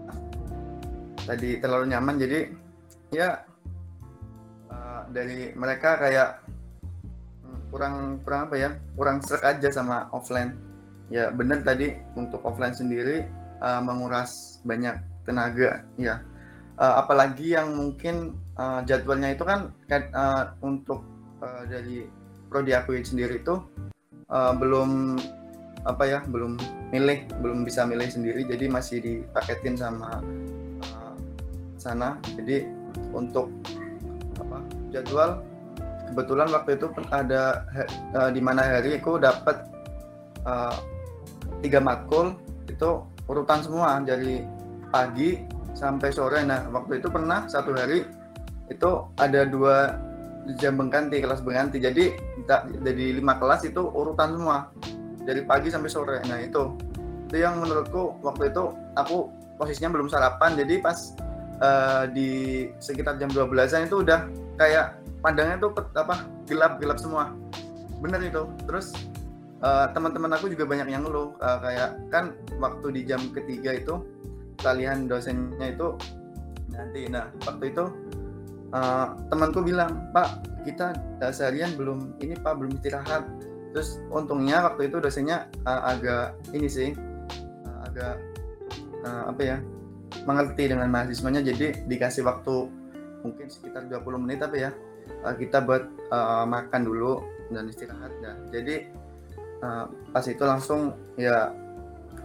tadi 1.27 1.59
terlalu 1.59 1.90
nyaman 1.90 2.14
jadi 2.18 2.40
ya 3.14 3.42
uh, 4.70 5.03
dari 5.11 5.55
mereka 5.55 5.99
kayak 6.03 6.42
hmm, 7.46 7.59
kurang 7.70 7.94
kurang 8.27 8.40
apa 8.51 8.57
ya 8.59 8.70
kurang 8.99 9.22
serak 9.22 9.57
aja 9.57 9.70
sama 9.70 10.11
offline. 10.11 10.55
Ya 11.07 11.31
benar 11.31 11.62
tadi 11.62 11.94
untuk 12.18 12.42
offline 12.42 12.75
sendiri 12.75 13.22
uh, 13.62 13.79
menguras 13.79 14.59
banyak 14.66 14.99
tenaga 15.22 15.87
ya. 15.94 16.18
Uh, 16.77 17.01
apalagi 17.01 17.55
yang 17.55 17.72
mungkin 17.72 18.37
uh, 18.56 18.80
jadwalnya 18.84 19.36
itu 19.36 19.44
kan 19.44 19.72
uh, 19.92 20.52
untuk 20.64 21.04
uh, 21.40 21.62
dari 21.68 22.04
prodi 22.48 22.72
aku 22.72 22.96
sendiri 23.04 23.40
itu 23.40 23.60
uh, 24.32 24.52
belum 24.56 25.20
apa 25.86 26.02
ya 26.02 26.18
belum 26.26 26.58
milih 26.90 27.30
belum 27.38 27.62
bisa 27.62 27.86
milih 27.86 28.10
sendiri. 28.10 28.42
Jadi 28.42 28.66
masih 28.66 28.98
dipaketin 28.98 29.78
sama 29.78 30.18
sana. 31.86 32.18
Jadi 32.34 32.66
untuk 33.14 33.54
apa 34.42 34.58
jadwal 34.90 35.46
kebetulan 36.10 36.50
waktu 36.50 36.70
itu 36.74 36.86
ada 37.14 37.62
uh, 38.18 38.30
di 38.34 38.42
mana 38.42 38.66
hari 38.66 38.98
aku 38.98 39.22
dapat 39.22 39.62
uh, 40.42 40.74
tiga 41.62 41.78
matkul 41.78 42.34
itu 42.66 43.06
urutan 43.30 43.62
semua. 43.62 44.02
Dari 44.02 44.42
pagi 44.90 45.38
sampai 45.78 46.10
sore. 46.10 46.42
Nah 46.42 46.66
waktu 46.74 46.98
itu 46.98 47.06
pernah 47.06 47.46
satu 47.46 47.70
hari 47.78 48.02
itu 48.66 48.90
ada 49.18 49.46
dua 49.46 49.98
jam 50.59 50.79
berganti 50.79 51.18
kelas 51.18 51.42
berganti 51.42 51.83
jadi 51.83 52.14
dari 52.83 53.18
lima 53.18 53.37
kelas 53.38 53.66
itu 53.66 53.83
urutan 53.83 54.38
semua. 54.38 54.70
Dari 55.26 55.42
pagi 55.42 55.68
sampai 55.74 55.90
sore. 55.90 56.18
Nah 56.31 56.38
itu. 56.38 56.79
Itu 57.26 57.37
yang 57.42 57.59
menurutku 57.59 58.22
waktu 58.22 58.55
itu 58.55 58.70
aku 58.94 59.26
posisinya 59.59 59.90
belum 59.98 60.07
sarapan. 60.07 60.55
Jadi 60.55 60.79
pas 60.79 61.18
uh, 61.59 62.07
di 62.07 62.62
sekitar 62.79 63.18
jam 63.18 63.26
12-an 63.35 63.90
itu 63.90 64.07
udah 64.07 64.31
kayak 64.55 65.02
pandangnya 65.18 65.66
tuh 65.66 65.74
apa 65.98 66.22
gelap-gelap 66.46 67.02
semua. 67.02 67.35
Bener 67.98 68.22
itu. 68.22 68.46
Terus 68.70 68.94
uh, 69.66 69.90
teman-teman 69.90 70.31
aku 70.38 70.46
juga 70.46 70.70
banyak 70.70 70.87
yang 70.87 71.02
ngeluh. 71.02 71.35
Uh, 71.42 71.59
kayak 71.59 71.98
kan 72.14 72.31
waktu 72.62 72.87
di 72.94 73.02
jam 73.02 73.18
ketiga 73.35 73.74
itu 73.74 73.98
kalian 74.62 75.11
dosennya 75.11 75.74
itu 75.74 75.98
nanti 76.72 77.09
nah 77.09 77.29
waktu 77.44 77.72
itu 77.72 77.85
uh, 78.76 79.16
temanku 79.32 79.64
bilang 79.64 80.12
pak 80.12 80.44
kita 80.68 80.92
seharian 81.32 81.72
belum 81.78 82.20
ini 82.20 82.36
pak 82.36 82.58
belum 82.60 82.76
istirahat. 82.76 83.24
Terus 83.72 84.00
untungnya 84.08 84.66
waktu 84.66 84.88
itu 84.88 85.00
dosennya 85.00 85.48
uh, 85.64 85.92
agak 85.92 86.36
ini 86.52 86.68
sih 86.68 86.90
uh, 87.64 87.80
agak 87.88 88.16
uh, 89.04 89.24
apa 89.32 89.42
ya 89.42 89.56
mengerti 90.28 90.68
dengan 90.68 90.90
mahasiswanya. 90.92 91.40
Jadi 91.40 91.86
dikasih 91.88 92.26
waktu 92.26 92.68
mungkin 93.24 93.46
sekitar 93.48 93.88
20 93.88 94.22
menit 94.22 94.42
tapi 94.42 94.66
ya 94.66 94.70
uh, 95.24 95.34
kita 95.34 95.62
buat 95.64 95.86
uh, 96.12 96.44
makan 96.44 96.86
dulu 96.86 97.22
dan 97.50 97.70
istirahat 97.70 98.10
dan 98.22 98.42
jadi 98.50 98.90
uh, 99.62 99.86
pas 100.10 100.26
itu 100.26 100.42
langsung 100.42 100.98
ya 101.14 101.54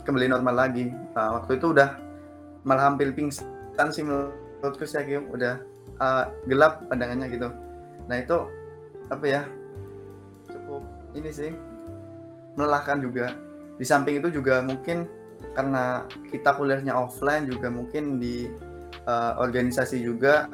kembali 0.01 0.33
normal 0.33 0.67
lagi. 0.67 0.89
Uh, 1.13 1.41
waktu 1.41 1.61
itu 1.61 1.77
udah 1.77 1.93
malah 2.65 2.89
hampir 2.89 3.13
pingsan 3.13 3.89
sih 3.93 4.01
menurutku 4.01 4.85
sih 4.85 5.01
Kim 5.05 5.29
udah 5.29 5.70
uh, 6.01 6.25
gelap 6.49 6.81
pandangannya 6.89 7.29
gitu. 7.29 7.53
Nah 8.09 8.17
itu 8.17 8.37
apa 9.13 9.25
ya? 9.29 9.41
Cukup 10.49 10.83
ini 11.13 11.29
sih 11.29 11.53
melelahkan 12.57 12.99
juga. 12.99 13.37
Di 13.77 13.85
samping 13.85 14.19
itu 14.19 14.33
juga 14.33 14.65
mungkin 14.65 15.05
karena 15.53 16.05
kita 16.29 16.53
kuliahnya 16.57 16.93
offline 16.93 17.49
juga 17.49 17.69
mungkin 17.69 18.21
di 18.21 18.49
uh, 19.05 19.37
organisasi 19.41 20.01
juga 20.01 20.49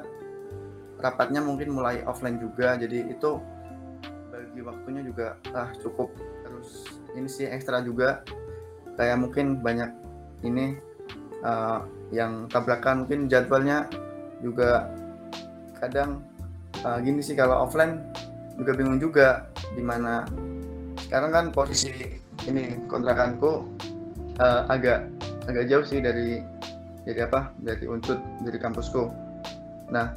rapatnya 1.00 1.44
mungkin 1.44 1.74
mulai 1.74 2.04
offline 2.04 2.38
juga. 2.38 2.76
Jadi 2.76 3.08
itu 3.12 3.40
bagi 4.32 4.62
waktunya 4.64 5.02
juga 5.04 5.40
ah 5.56 5.72
cukup. 5.80 6.12
Terus 6.44 6.70
ini 7.16 7.28
sih 7.30 7.48
ekstra 7.48 7.82
juga 7.82 8.22
kayak 8.98 9.18
mungkin 9.22 9.62
banyak 9.62 9.92
ini 10.46 10.78
uh, 11.46 11.86
yang 12.14 12.50
tabrakan. 12.50 13.06
Mungkin 13.06 13.30
jadwalnya 13.30 13.90
juga 14.42 14.90
kadang 15.78 16.22
uh, 16.84 16.98
gini 17.02 17.22
sih 17.22 17.38
kalau 17.38 17.66
offline 17.66 18.02
juga 18.58 18.74
bingung 18.74 18.98
juga 18.98 19.48
di 19.78 19.82
mana 19.86 20.26
sekarang 21.08 21.32
kan 21.32 21.46
posisi 21.54 21.94
ini 22.50 22.78
kontrakanku 22.90 23.66
uh, 24.42 24.62
agak 24.68 25.08
agak 25.48 25.66
jauh 25.70 25.86
sih 25.86 26.02
dari 26.04 26.42
dari 27.08 27.20
apa 27.24 27.56
dari 27.64 27.88
unsur 27.88 28.20
dari 28.44 28.58
kampusku. 28.60 29.08
Nah 29.94 30.12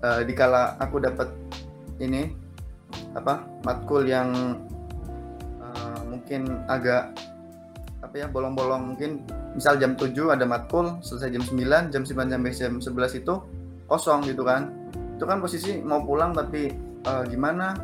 uh, 0.00 0.20
dikala 0.24 0.80
aku 0.80 1.02
dapat 1.02 1.28
ini 2.00 2.32
apa 3.12 3.44
matkul 3.66 4.08
yang 4.08 4.56
uh, 5.60 6.00
mungkin 6.08 6.64
agak 6.66 7.12
apa 8.02 8.14
ya 8.18 8.26
bolong-bolong 8.26 8.92
mungkin 8.92 9.22
misal 9.54 9.78
jam 9.78 9.94
7 9.94 10.32
ada 10.32 10.42
matkul 10.42 10.98
selesai 11.04 11.38
jam 11.38 11.44
9 11.44 11.92
jam 11.94 12.02
9 12.02 12.34
sampai 12.34 12.52
jam 12.52 12.74
11 12.82 13.20
itu 13.22 13.34
kosong 13.86 14.26
gitu 14.26 14.42
kan 14.42 14.81
itu 15.22 15.30
kan 15.30 15.38
posisi 15.38 15.78
mau 15.78 16.02
pulang 16.02 16.34
tapi 16.34 16.74
uh, 17.06 17.22
gimana? 17.30 17.78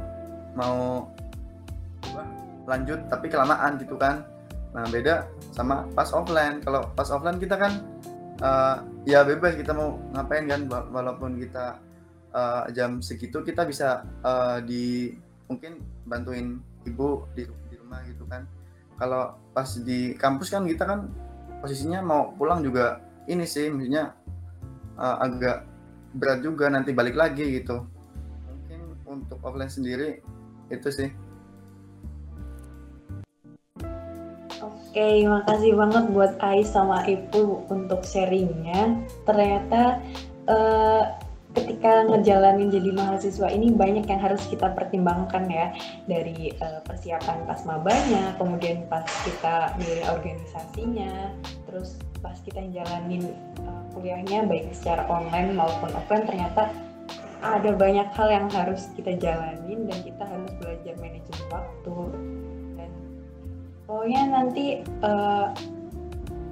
Mau 0.58 1.06
lanjut 2.66 2.98
tapi 3.06 3.30
kelamaan 3.30 3.78
gitu 3.78 3.94
kan. 3.94 4.26
Nah, 4.74 4.82
beda 4.90 5.30
sama 5.54 5.86
pas 5.94 6.10
offline. 6.10 6.58
Kalau 6.66 6.90
pas 6.98 7.06
offline 7.14 7.38
kita 7.38 7.54
kan 7.54 7.78
uh, 8.42 8.82
ya 9.06 9.22
bebas 9.22 9.54
kita 9.54 9.70
mau 9.70 10.02
ngapain 10.18 10.50
kan 10.50 10.66
walaupun 10.90 11.38
kita 11.38 11.78
uh, 12.34 12.66
jam 12.74 12.98
segitu 12.98 13.46
kita 13.46 13.62
bisa 13.62 14.02
uh, 14.26 14.58
di 14.58 15.14
mungkin 15.46 15.78
bantuin 16.10 16.58
ibu 16.90 17.22
di, 17.38 17.46
di 17.70 17.74
rumah 17.78 18.02
gitu 18.02 18.26
kan. 18.26 18.50
Kalau 18.98 19.38
pas 19.54 19.78
di 19.78 20.18
kampus 20.18 20.50
kan 20.50 20.66
kita 20.66 20.82
kan 20.82 21.06
posisinya 21.62 22.02
mau 22.02 22.34
pulang 22.34 22.66
juga 22.66 22.98
ini 23.30 23.46
sih 23.46 23.70
maksudnya 23.70 24.10
uh, 24.98 25.22
agak 25.22 25.77
berat 26.16 26.40
juga 26.40 26.72
nanti 26.72 26.96
balik 26.96 27.16
lagi 27.16 27.60
gitu. 27.60 27.84
Mungkin 28.48 28.80
untuk 29.04 29.38
offline 29.44 29.72
sendiri 29.72 30.20
itu 30.72 30.88
sih. 30.88 31.10
Oke, 34.58 35.22
makasih 35.28 35.76
banget 35.78 36.04
buat 36.10 36.32
Ais 36.40 36.72
sama 36.72 37.04
Ibu 37.04 37.70
untuk 37.70 38.02
sharingnya. 38.02 38.98
Ternyata 39.28 40.00
uh, 40.48 41.04
ketika 41.54 42.08
ngejalanin 42.08 42.72
jadi 42.72 42.90
mahasiswa 42.96 43.52
ini 43.52 43.70
banyak 43.70 44.08
yang 44.08 44.18
harus 44.18 44.42
kita 44.48 44.72
pertimbangkan 44.74 45.44
ya. 45.46 45.70
Dari 46.08 46.56
uh, 46.58 46.80
persiapan 46.88 47.46
pas 47.46 47.60
mabanya, 47.68 48.34
kemudian 48.40 48.88
pas 48.88 49.04
kita 49.22 49.76
milih 49.76 50.02
organisasinya, 50.08 51.36
terus 51.68 52.00
pas 52.18 52.34
kita 52.42 52.64
jalanin 52.72 53.36
uh, 53.62 53.77
kuliahnya 53.96 54.46
baik 54.46 54.72
secara 54.74 55.06
online 55.08 55.56
maupun 55.56 55.90
offline 55.94 56.26
ternyata 56.26 56.70
ada 57.38 57.70
banyak 57.70 58.08
hal 58.18 58.28
yang 58.28 58.46
harus 58.50 58.90
kita 58.98 59.14
jalanin 59.14 59.86
dan 59.86 59.98
kita 60.02 60.22
harus 60.26 60.50
belajar 60.58 60.94
manajemen 60.98 61.46
waktu. 61.50 61.96
Pokoknya 63.88 64.22
nanti 64.28 64.84
uh, 65.00 65.48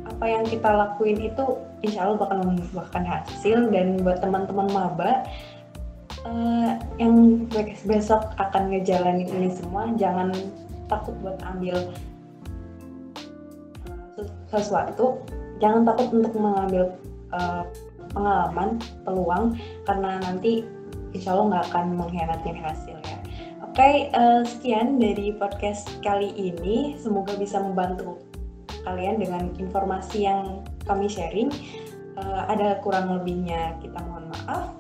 apa 0.09 0.25
yang 0.25 0.49
kita 0.49 0.73
lakuin 0.73 1.21
itu 1.21 1.45
insya 1.85 2.09
Allah 2.09 2.25
bakal 2.25 2.39
membuahkan 2.49 3.05
hasil. 3.05 3.69
Dan 3.69 4.01
buat 4.01 4.25
teman-teman 4.25 4.73
maba 4.73 5.21
uh, 6.25 6.81
yang 6.97 7.45
besok 7.85 8.33
akan 8.41 8.73
ngejalanin 8.73 9.29
ini 9.29 9.53
semua 9.53 9.93
jangan 10.01 10.33
takut 10.89 11.13
buat 11.21 11.37
ambil 11.45 11.93
uh, 14.17 14.25
sesuatu. 14.49 15.21
Jangan 15.61 15.85
takut 15.85 16.09
untuk 16.17 16.33
mengambil 16.41 16.97
uh, 17.33 17.65
pengalaman 18.15 18.79
peluang 19.03 19.59
karena 19.89 20.21
nanti 20.23 20.63
insya 21.17 21.35
Allah 21.35 21.47
nggak 21.57 21.67
akan 21.73 21.87
mengkhianatin 21.97 22.59
hasil 22.61 22.97
ya 23.03 23.17
Oke, 23.77 23.85
okay, 23.85 23.97
uh, 24.17 24.41
eh, 24.41 24.43
sekian 24.49 24.97
dari 24.97 25.37
podcast 25.37 26.01
kali 26.01 26.33
ini. 26.33 26.97
Semoga 26.97 27.37
bisa 27.37 27.61
membantu 27.61 28.17
kalian 28.89 29.21
dengan 29.21 29.53
informasi 29.61 30.25
yang 30.25 30.65
kami 30.89 31.13
sharing. 31.13 31.53
Uh, 32.17 32.49
ada 32.49 32.81
kurang 32.81 33.13
lebihnya, 33.13 33.77
kita 33.85 34.01
mohon 34.01 34.33
maaf. 34.33 34.73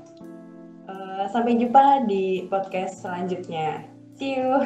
Uh, 0.88 1.28
sampai 1.28 1.60
jumpa 1.60 2.08
di 2.08 2.48
podcast 2.48 3.04
selanjutnya. 3.04 3.84
See 4.16 4.40
you. 4.40 4.64